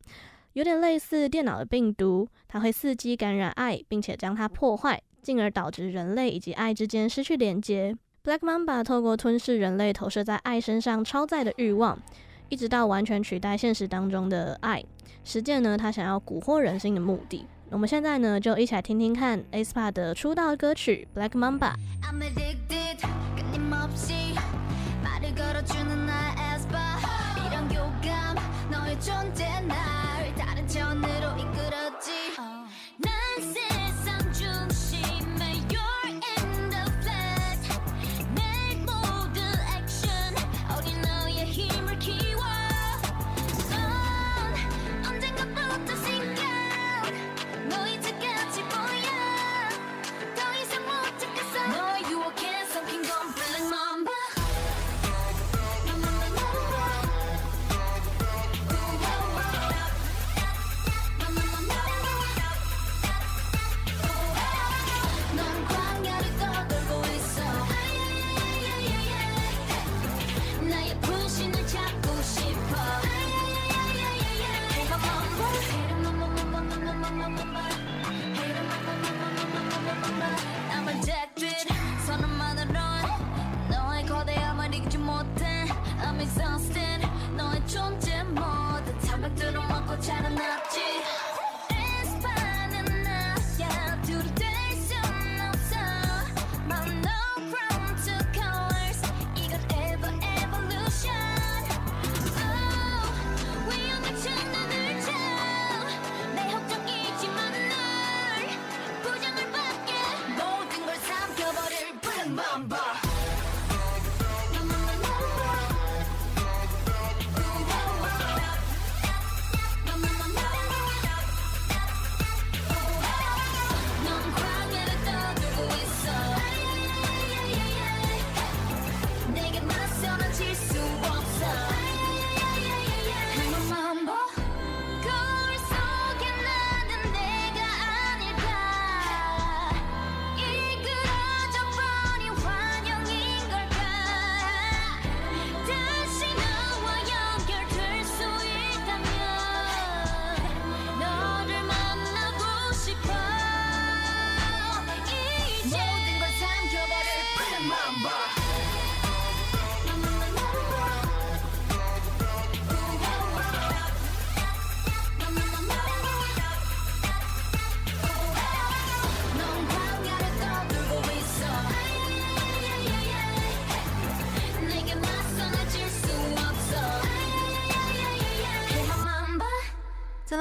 [0.58, 7.96] 有点类似电脑的病毒，它会伺机感染爱，并且将它破坏，进而导致人类以及爱之间失去连接。
[8.24, 12.00] Black Mamba 透过吞噬人类投射在爱身上超载的欲望。
[12.50, 14.84] 一直到完全取代现实当中的爱，
[15.24, 17.46] 实践呢，他想要蛊惑人心的目的。
[17.70, 21.74] 我们现在呢，就一起来听听看 aespa 的出道歌曲《Black Mamba》。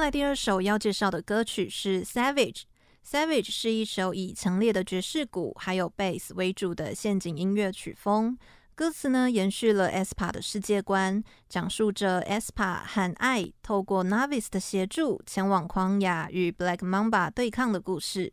[0.09, 2.35] 第二首要介绍的歌曲是《Savage》。
[3.05, 8.37] 《Savage》是一首以强烈的爵士鼓还有 bass 为主的陷阱音乐曲风。
[8.73, 18.31] 歌词呢，延续了 aespa 的世界观，讲述着 aespa 和爱透过 Navis 的协助前往狂野与 Black Mamba 对抗的故事。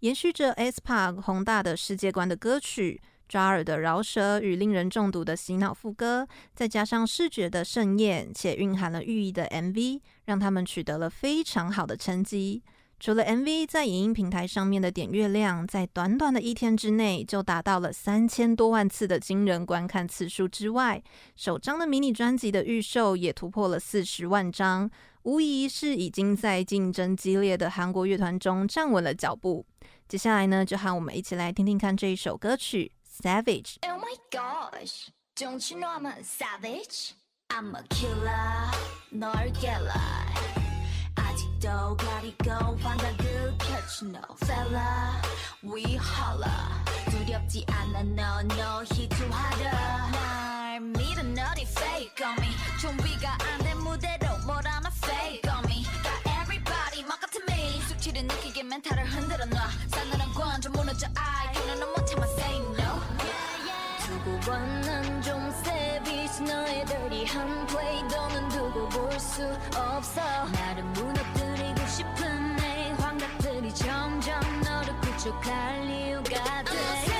[0.00, 3.00] 延续着 aespa 宏大的世界观的歌曲。
[3.28, 12.62] 抓耳的饶舌与令人中毒的洗脑副歌，再加上视觉的盛宴且蕴含了寓意的 MV，让他们取得了非常好的成绩。
[13.00, 21.02] 除了 MV 在影音平台上面的点阅量，在短短的一天之内就达到了三千多万次的惊人观看次数之外，
[21.34, 24.88] 首张的迷你专辑的预售也突破了四十万张，
[25.24, 29.66] 无疑是已经在竞争激烈的韩国乐团中站稳了脚步。
[30.08, 37.15] 接下来呢，就和我们一起来听听看这一首歌曲《Savage》。Oh my gosh, don't you know I'm a savage?
[37.49, 38.71] I'm a killer,
[39.11, 39.93] 널 깨라.
[41.15, 45.21] 아직도 가리고 반짝을 펼치 no fella.
[45.63, 46.49] We holla.
[47.09, 50.11] 두렵지 않아 no no 희투하다.
[50.11, 52.49] 날 믿어 너네 fake on me.
[52.79, 55.83] 준비가 안된 무대로 뭘 하나 fake on me.
[56.03, 57.81] Got everybody 막 같은 me.
[57.89, 59.67] 숙취를 느끼게 멘탈을 흔들어 놔.
[59.89, 61.53] 싸늘한 관점 무너져 I.
[61.53, 62.82] 그는 못 참아 say no.
[64.24, 69.42] 두고 봐난좀 savage 너의 dirty한 play 너는 두고 볼 수
[69.76, 70.20] 없어.
[70.52, 77.13] 나를 무너뜨리고 싶은 내 환각들이 점점 너를 구축할 이유가 돼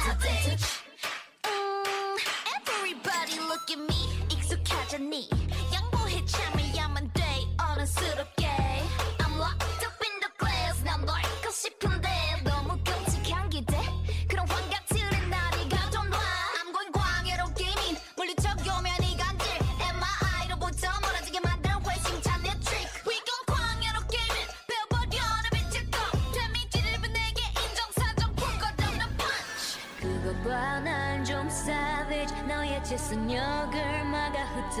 [0.00, 0.66] 꺼져 savage
[1.46, 2.16] 음,
[2.56, 4.00] Everybody look at me
[4.32, 5.28] 익숙하잖니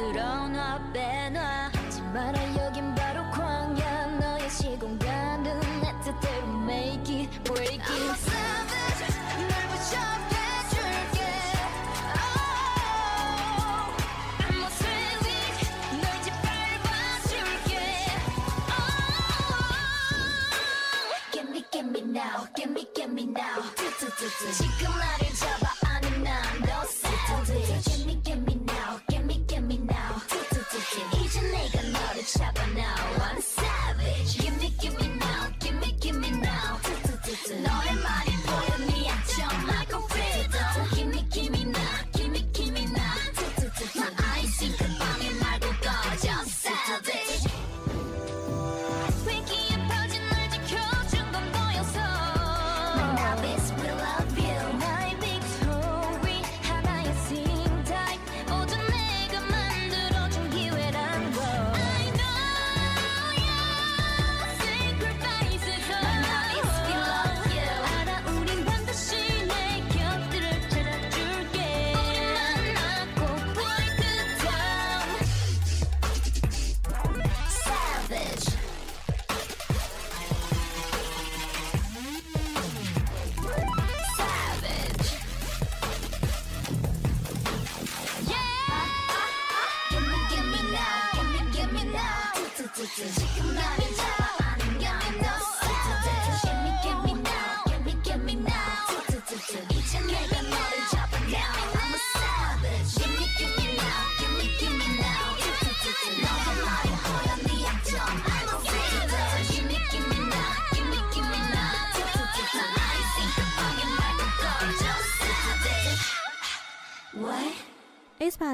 [0.00, 0.29] 흐트러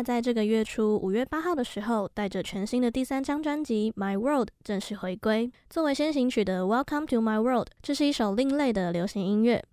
[0.02, 5.52] 在这个月初五月八号的时候，带着全新的第三张专辑《My World》正式回归。
[5.70, 9.64] 作为先行曲的《Welcome to My World》，这是一首另类的流行音乐，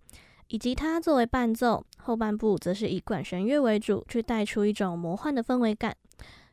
[0.49, 5.97] 以及它作为伴奏，后半部则是以管弦乐为主，去带出一种魔幻的氛围感。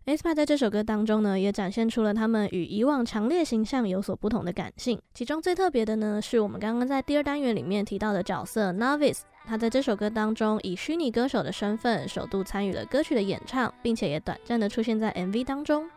[0.06, 5.00] Aespa 在这首歌当中呢，也展现出了他们与以往强烈形象有所不同的感性。
[5.14, 9.20] 其中最特别的呢，是我们刚刚在第二单元里面提到的角色 Novice。
[9.46, 15.90] 他在这首歌当中以虚拟歌手的身份，首度参与了歌曲的演唱，并且也短暂的出现在 MV 当中。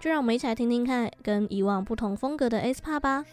[0.00, 3.24] 就让我们一起来听听看跟以往不同风格的 aespa 吧。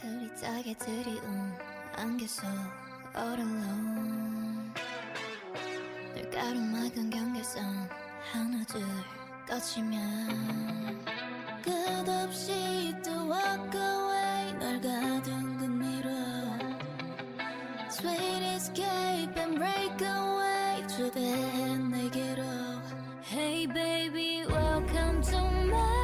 [9.50, 10.00] 떠지면
[11.64, 16.10] 끝없이 또 walk away 널 가둔 그미로
[17.90, 22.44] Sweet escape and break away 주대한 내게로
[23.24, 25.99] Hey baby welcome to my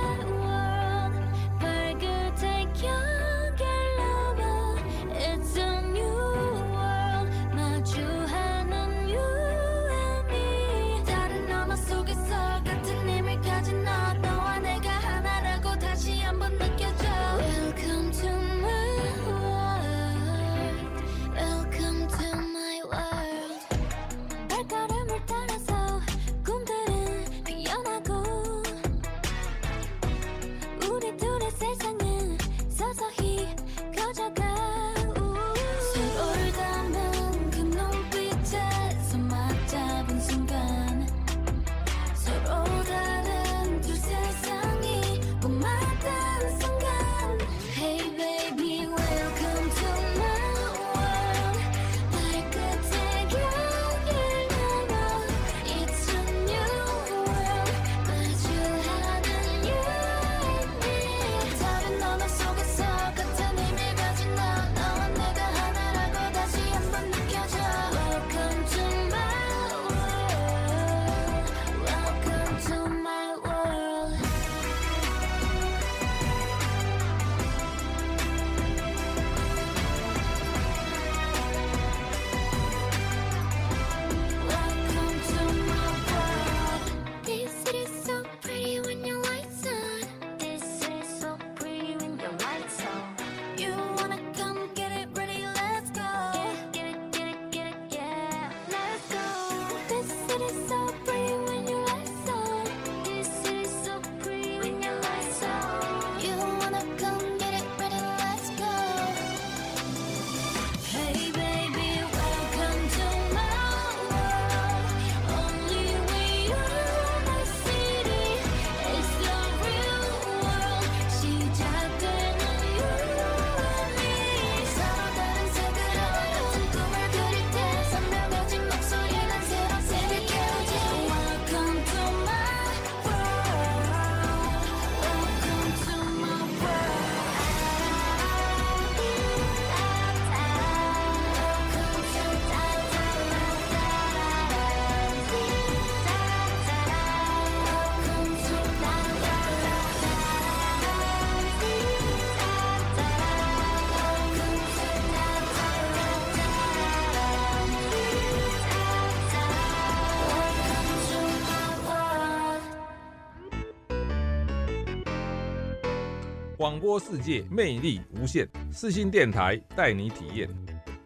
[166.75, 170.49] 广播世界魅力无限，四新电台带你体验。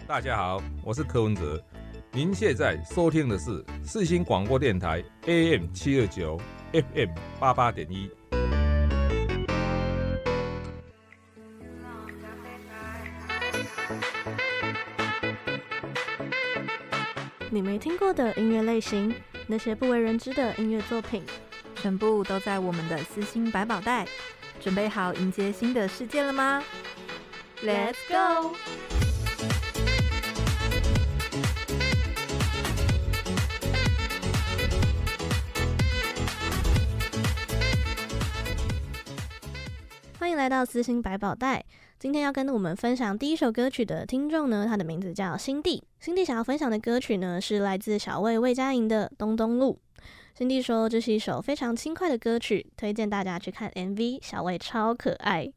[0.07, 1.63] 大家好，我是柯文哲，
[2.11, 6.41] 您现在收听的是四新广播电台 AM 七二九
[6.71, 7.09] FM
[7.39, 8.09] 八八点一。
[17.51, 19.13] 你没听过的音乐类型，
[19.45, 21.23] 那些不为人知的音乐作品，
[21.75, 24.07] 全部都在我们的四星百宝袋。
[24.59, 26.61] 准备好迎接新的世界了吗
[27.63, 28.53] ？Let's go！
[40.19, 41.63] 欢迎来到私心百宝袋。
[41.97, 45.81] 今天要跟我们分享第一首歌曲的听众呢，他的名字叫辛蒂。
[45.99, 49.79] 辛蒂想要分享的歌曲呢，是来自小魏魏佳莹的《东东路》。
[50.39, 54.19] 辛蒂说这是一首非常轻快的歌曲，推荐大家去看 MV。
[54.21, 55.51] 小魏超可爱，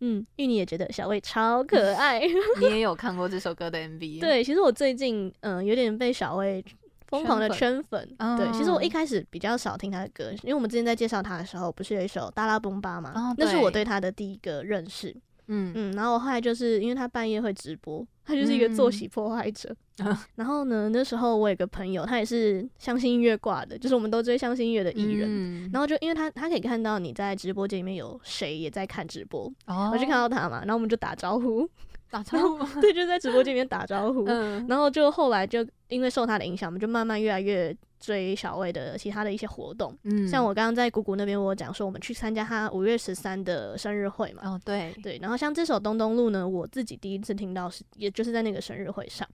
[0.00, 2.20] 嗯，玉妮也觉得小魏超可爱。
[2.58, 4.18] 你也有看过这首歌的 MV？
[4.18, 6.64] 对，其实我最近嗯、呃、有点被小魏
[7.06, 8.04] 疯狂的圈粉。
[8.18, 13.12] 圈粉对，其实我一开始比较少听他的歌，因为我们之前在介绍他的时候，不是有一首《达拉崩吧》吗？
[13.14, 15.16] 哦、那是我对他的第一个认识。
[15.48, 19.74] 嗯嗯，然后我后来就是因为他半夜会直播，他就是一个作息破坏者。
[20.04, 25.28] 嗯、然后呢，那时候我有个朋友，他也是相信音乐挂的，就是我们都追相信音乐的艺人。
[25.30, 31.68] 嗯、然后就因为他他可以看到你在直播间里面有谁也在看直播，哦、我就看到他嘛，然后我们就打招呼。
[32.08, 34.24] 打招呼，对，就在直播间里面打招呼。
[34.26, 39.96] 嗯，然后就后来就因为受他的影响，我们就慢慢越来越追小魏的其他的一些活动。
[40.04, 44.42] 嗯，像我刚刚在姑姑那边，我讲说我们去参加他五月十三的生日会嘛。
[44.44, 45.18] 哦，对对。
[45.20, 49.28] 然后像这首《东东路》呢，我自己第一次听到是，也就是在那个生日会上。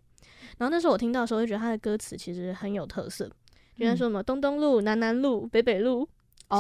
[0.58, 3.30] 然后那时候我听到的时候，就觉得他的歌词其实很有特色，
[3.76, 6.08] 比如说什么东东路、南南路、北北路、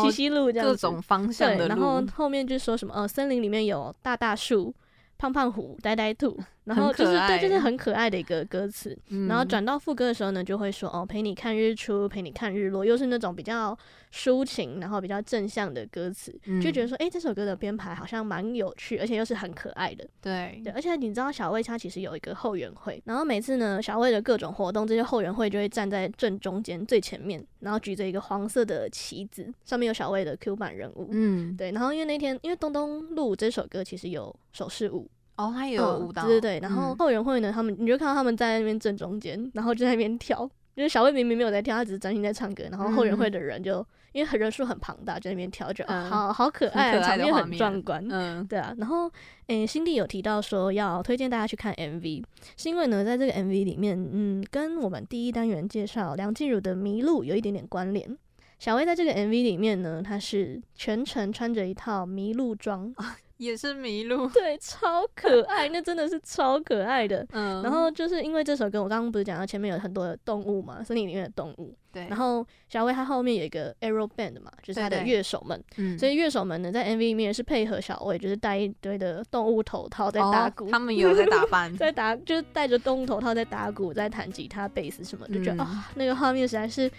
[0.02, 1.68] 西西路这样子，各种方向的路。
[1.68, 4.74] 然后后面就说什么呃，森林里面有大大树。
[5.18, 8.96] 胖胖虎、呆呆兔，然后就是对，就是很可爱的一个歌词。
[9.08, 13.76] 嗯、然后转到副歌的时候呢，就会说哦，陪你看日出，陪你看日落，又是那种比较
[14.12, 20.06] 抒情，然后比较正向的歌词，嗯、就觉得说，哎、欸，这首歌的编排好像蛮有趣，而且又是很可爱的。
[20.20, 31.08] 对对，而且你知道小魏他其实有一个后援会，然后每次呢，小魏的各种活动，这些后援会就会站在正中间最前面，然后举着一个黄色的旗子，上面有小魏的 Q 版人物。
[31.10, 31.72] 嗯，对。
[31.72, 35.10] 然后因为那天，因为东东录这首歌其实有手势舞。
[35.36, 36.60] 哦，他也有舞蹈，对对对。
[36.60, 40.48] 然后后援会呢，他们你就看到他们在那边正中间，然后就在那边跳。
[40.74, 42.64] 就是小魏明明没有在跳，他只是专心在唱歌。
[42.70, 48.02] 然后后援会的人就因为人数很庞大，就在那边跳，就好好可爱，场面很壮观。
[48.10, 48.74] 嗯，对啊。
[48.78, 49.10] 然后
[49.48, 52.24] 诶，新弟有提到说要推荐大家去看 MV，
[52.56, 58.16] 是因为呢，在这个 MV 里面，嗯，跟我们第一单元介绍梁静茹的《迷路》有一点点关联。
[58.58, 62.94] 小薇在这个 MV 里面呢，她是全程穿着一套迷路装。
[63.42, 67.26] 也是迷路， 对，超可爱，那真的是超可爱的。
[67.32, 71.74] 嗯，然后就是因为这首歌，我刚刚不是讲到前面有很多的动物嘛，森林里面的动物。
[71.92, 72.06] 对。
[72.08, 75.62] 然后小薇她后面有一个 Arrow Band 嘛，就是她的乐手们。
[75.76, 75.98] 嗯。
[75.98, 80.70] 所以乐手们呢，在 MV 里面是配合小薇，就是戴一堆的动物头套在打鼓。
[80.70, 86.90] 他们有在打扮， 在打，就是戴着动物头套在打鼓，在弹吉他、贝斯什么，就觉得啊，那个画面实在是。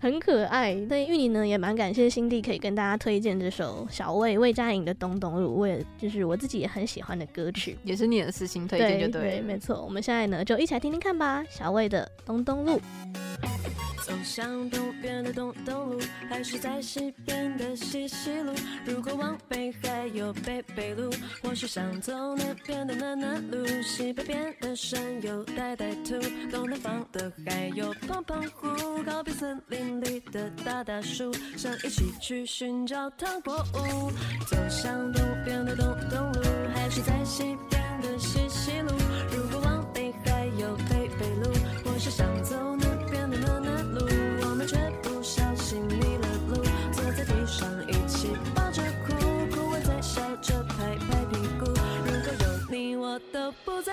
[0.00, 9.82] 很可爱，对玉妮呢也蛮感谢新弟可以跟大家推荐这首小魏魏佳莹的《东东路》，我也就是我自己也很喜欢的歌曲，也是你的私心推荐，就对，对，对，没错。
[9.82, 12.80] 我们现在呢就一起来听听看吧，小魏的《东东路》。
[14.08, 16.00] 走向东边的东东路，
[16.30, 18.54] 还是在西边的西西路？
[18.86, 23.66] 如果往北还有北北路，或是想走南边的南南路。
[23.82, 26.18] 西北边的山有呆呆兔，
[26.50, 29.02] 东南方的还有胖胖虎。
[29.04, 34.10] 告别森林里的大大树，想一起去寻找糖果屋。
[34.46, 36.40] 走向东边的东东路，
[36.74, 37.77] 还是在西边
[53.68, 53.92] 我在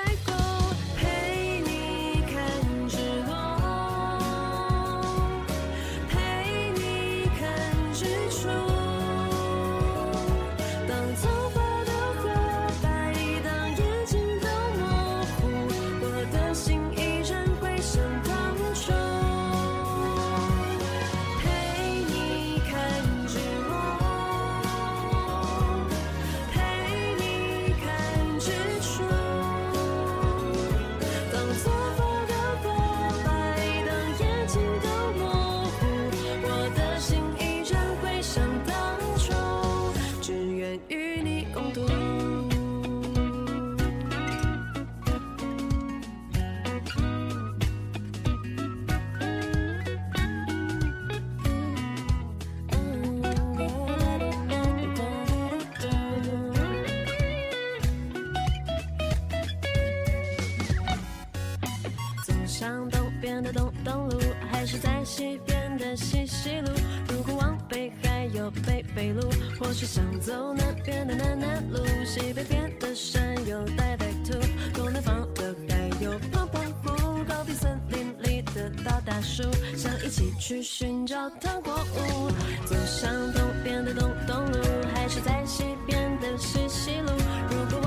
[62.58, 64.18] 向东边的东东路，
[64.50, 66.72] 还是在西边的西西路？
[67.10, 69.30] 如果往北还有北北路，
[69.60, 71.86] 或是想走南边的南南路？
[72.06, 74.40] 西北边的山有呆呆兔，
[74.74, 77.26] 东南方的还有胖胖虎。
[77.26, 79.44] 告别森林里的大大树，
[79.76, 82.30] 想一起去寻找糖果屋。
[82.66, 84.60] 走向东边的东东路，
[84.94, 87.12] 还是在西边的西西路？
[87.50, 87.85] 如果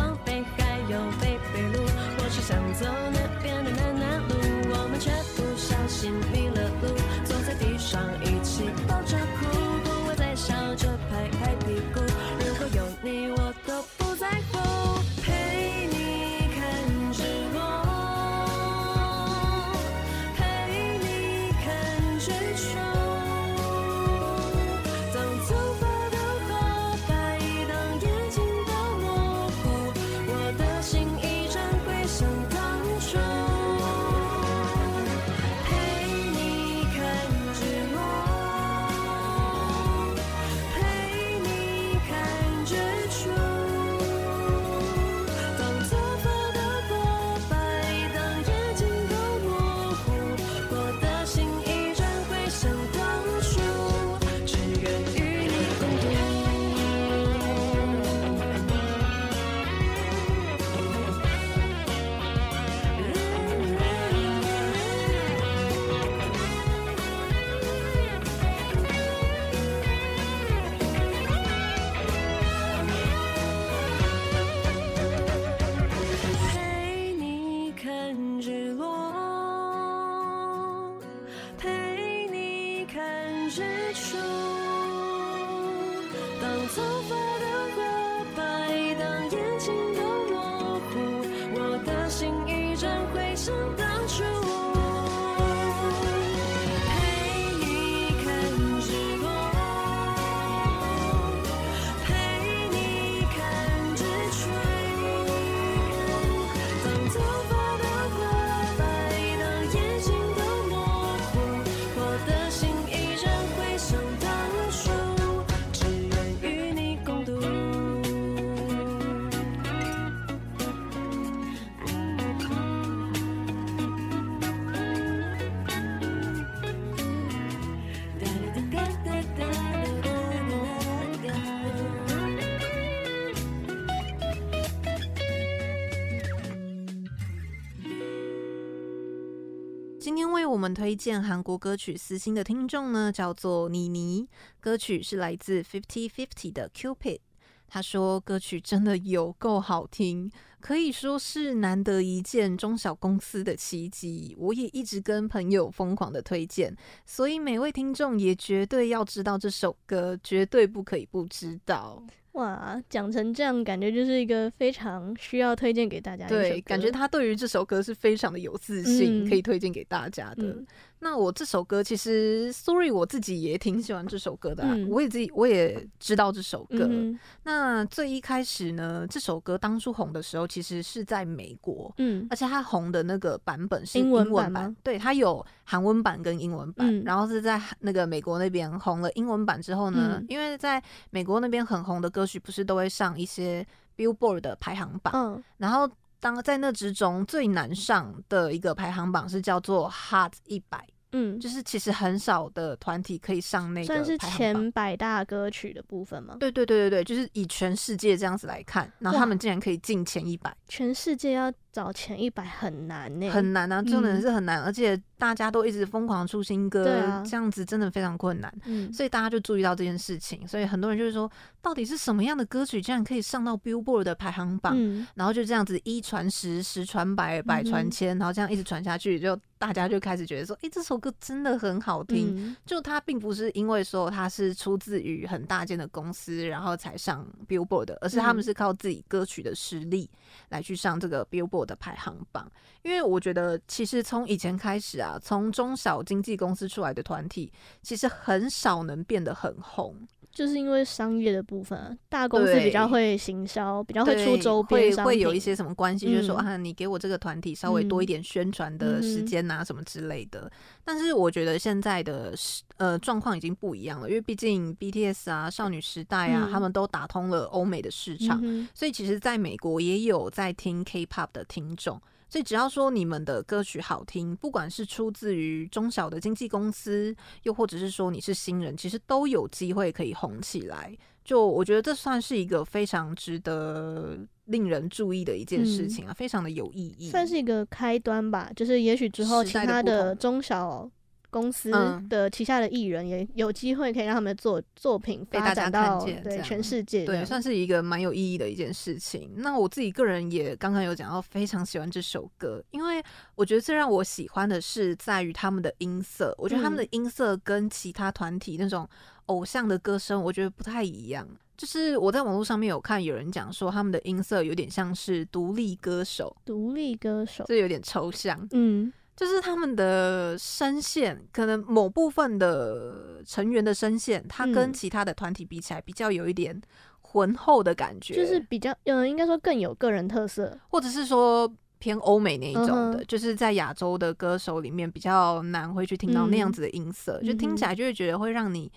[140.69, 144.29] 们推荐韩国歌曲《私心》的听众呢，叫做妮妮。
[144.61, 147.21] 歌曲是来自 Fifty Fifty 的 Cupid。
[147.67, 154.37] 他说歌曲真的有够好听，可以说是难得一见中小公司的奇迹。
[154.39, 162.03] 我也一直跟朋友疯狂的推荐，所以每位听众也绝对要知道这首歌，绝对不可以不知道。
[162.39, 166.31] 哇，讲成这样，感觉就是一个非常需要推荐给大家的。
[166.31, 170.45] 对，感觉他对于这首歌是非常的有自信，嗯、可以推荐给大家的。
[170.45, 170.67] 嗯、
[171.01, 176.87] 那我这首歌其实，Sorry，我自己也挺喜欢这首歌的，啊嗯，我也自己我也知道这首歌。
[176.91, 193.65] 嗯、那最一开始呢，这首歌当初红的时候，其实是在美国，嗯，而且它红的那个版本是英文版，英文版对，它有韩文版跟英文版，嗯，然后是在那个美国那边红了英文版之后呢，嗯，因为在美国那边很红的歌曲，不是都会上一些
[193.97, 195.89] Billboard 的排行榜，嗯，然后
[196.21, 200.87] 当在那之中最难上的一个排行榜是叫做 Hot 一百。
[201.13, 206.37] 嗯，就是其实很少的团体可以上那个算是前百大歌曲的部分吗？
[206.39, 221.31] 对对对对对，就是以全世界这样子来看，然后他们竟然可以进前一百，全世界要找前一百很难呢，很难啊，真的是很难，嗯，而且大家都一直疯狂出新歌，啊，这样子真的非常困难，嗯，所以大家就注意到这件事情，所以很多人就是说，
[221.63, 240.11] 到底是什么样的歌曲竟然可以上到 Billboard 的排行榜，嗯，然后就这样子一传十，十传百，百传千，然后这样一直传下去，就大家就开始觉得说，哎，这首歌真的很好听，嗯，就它并不是因为说它是出自于很大间的公司，然后才上 Billboard 的，而是他们是靠自己歌曲的实力
[240.49, 242.51] 来去上这个 Billboard 的排行榜。
[242.83, 247.53] 因为我觉得，其实从以前开始啊，从中小经纪公司出来的团体，
[247.83, 249.95] 其实很少能变得很红。
[250.39, 260.43] 就是因为商业的部分，啊，大公司比较会行销，比较会出周边，会会有一些什么关系，嗯、就是说啊，你给我这个团体稍微多一点宣传的时间啊，什么之类的。
[260.43, 260.51] 嗯、
[260.85, 262.33] 但是我觉得现在的
[262.77, 272.01] 呃状况已经不一样了，因为毕竟 BTS 啊、少女时代啊，嗯、他们都打通了欧美的市场，嗯、所以其实在美国也有在听 K-pop 的听众。
[272.29, 280.97] 所以只要说你们的歌曲好听，不管是出自于中小的经纪公司，又或者是说你是新人，其实都有机会可以红起来。
[281.25, 288.51] 就我觉得这算是一个非常值得令人注意的一件事情啊，嗯、非常的有意义，算是一个开端吧。
[288.57, 290.91] 就是也许之后其他的中小。
[291.31, 291.71] 公司
[292.09, 299.31] 的旗下的艺人也有机会可以让他们的作作品发展到对全世界，对，算是一个蛮有意义的一件事情。
[299.37, 303.03] 那我自己个人也刚刚有讲到，非常喜欢这首歌，因为
[303.35, 306.35] 我觉得最让我喜欢的是在于他们的音色。
[306.39, 308.89] 我觉得他们的音色跟其他团体那种
[309.27, 311.29] 偶像的歌声，我觉得不太一样。
[311.57, 318.93] 就是我在网络上面有看有人讲说，他们的音色有点像是独立歌手，独立歌手，这有点抽象，嗯。
[319.19, 326.59] 就是他们的声线，可能某部分的成员的声线，它跟其他的团体比起来，比较有一点
[327.01, 338.71] 浑厚的感觉，就是比较，嗯，应该说更有个人特色，或者是说偏欧美那一种的，就是在亚洲的歌手里面比较难会去听到那样子的音色，就听起来就会觉得会让你。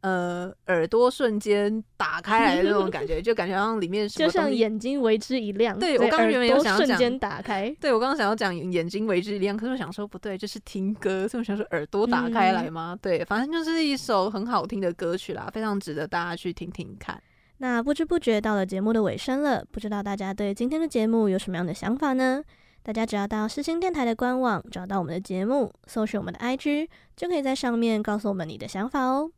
[0.00, 5.76] 呃，耳朵瞬间打开来的那种感觉， 就感觉好像里面什么就像眼睛为之一亮。
[5.78, 12.92] 对，我刚刚原本有想要讲瞬间打开，对我刚刚想要讲眼睛为之一亮，可是我想说不对，这是听歌，所以我想说耳朵打开来吗？
[12.94, 17.20] 嗯、对，反正就是一首很好听的歌曲啦，非常值得大家去听听看。
[17.58, 22.42] 那不知不觉到了节目的尾声了，不知道大家对今天的节目有什么样的想法呢？
[22.84, 29.30] 大家只要到世新电台的官网找到我们的节目，搜寻我们的 IG，就可以在上面告诉我们你的想法哦。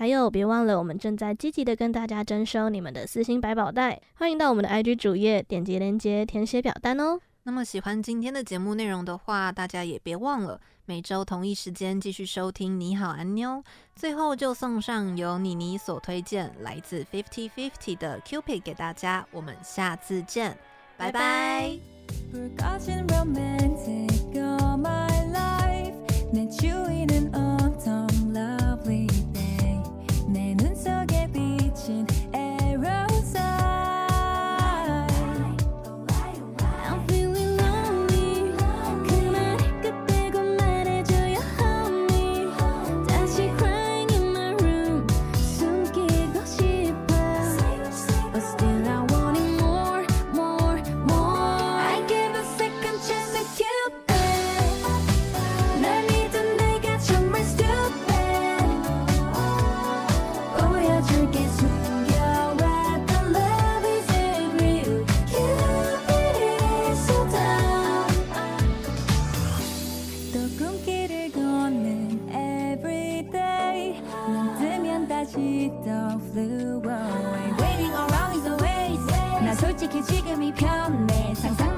[0.00, 7.20] 还有，别忘了，我们正在积极的跟大家征收你们的私心百宝袋，欢迎到我们的 IG 主页点击链接填写表单哦。
[7.42, 13.62] 那么喜欢今天的节目内容的话，大家也别忘了每周同一时间继续收听你好安妞。
[13.94, 20.56] 最后就送上由妮妮所推荐来自 Fifty Fifty 的 Cupid 给大家，我们下次见，
[20.96, 21.76] 拜拜。
[76.32, 79.10] flew away waiting around is a waste.
[79.42, 81.34] 난 솔직히 지금이 편해.
[81.34, 81.69] 상상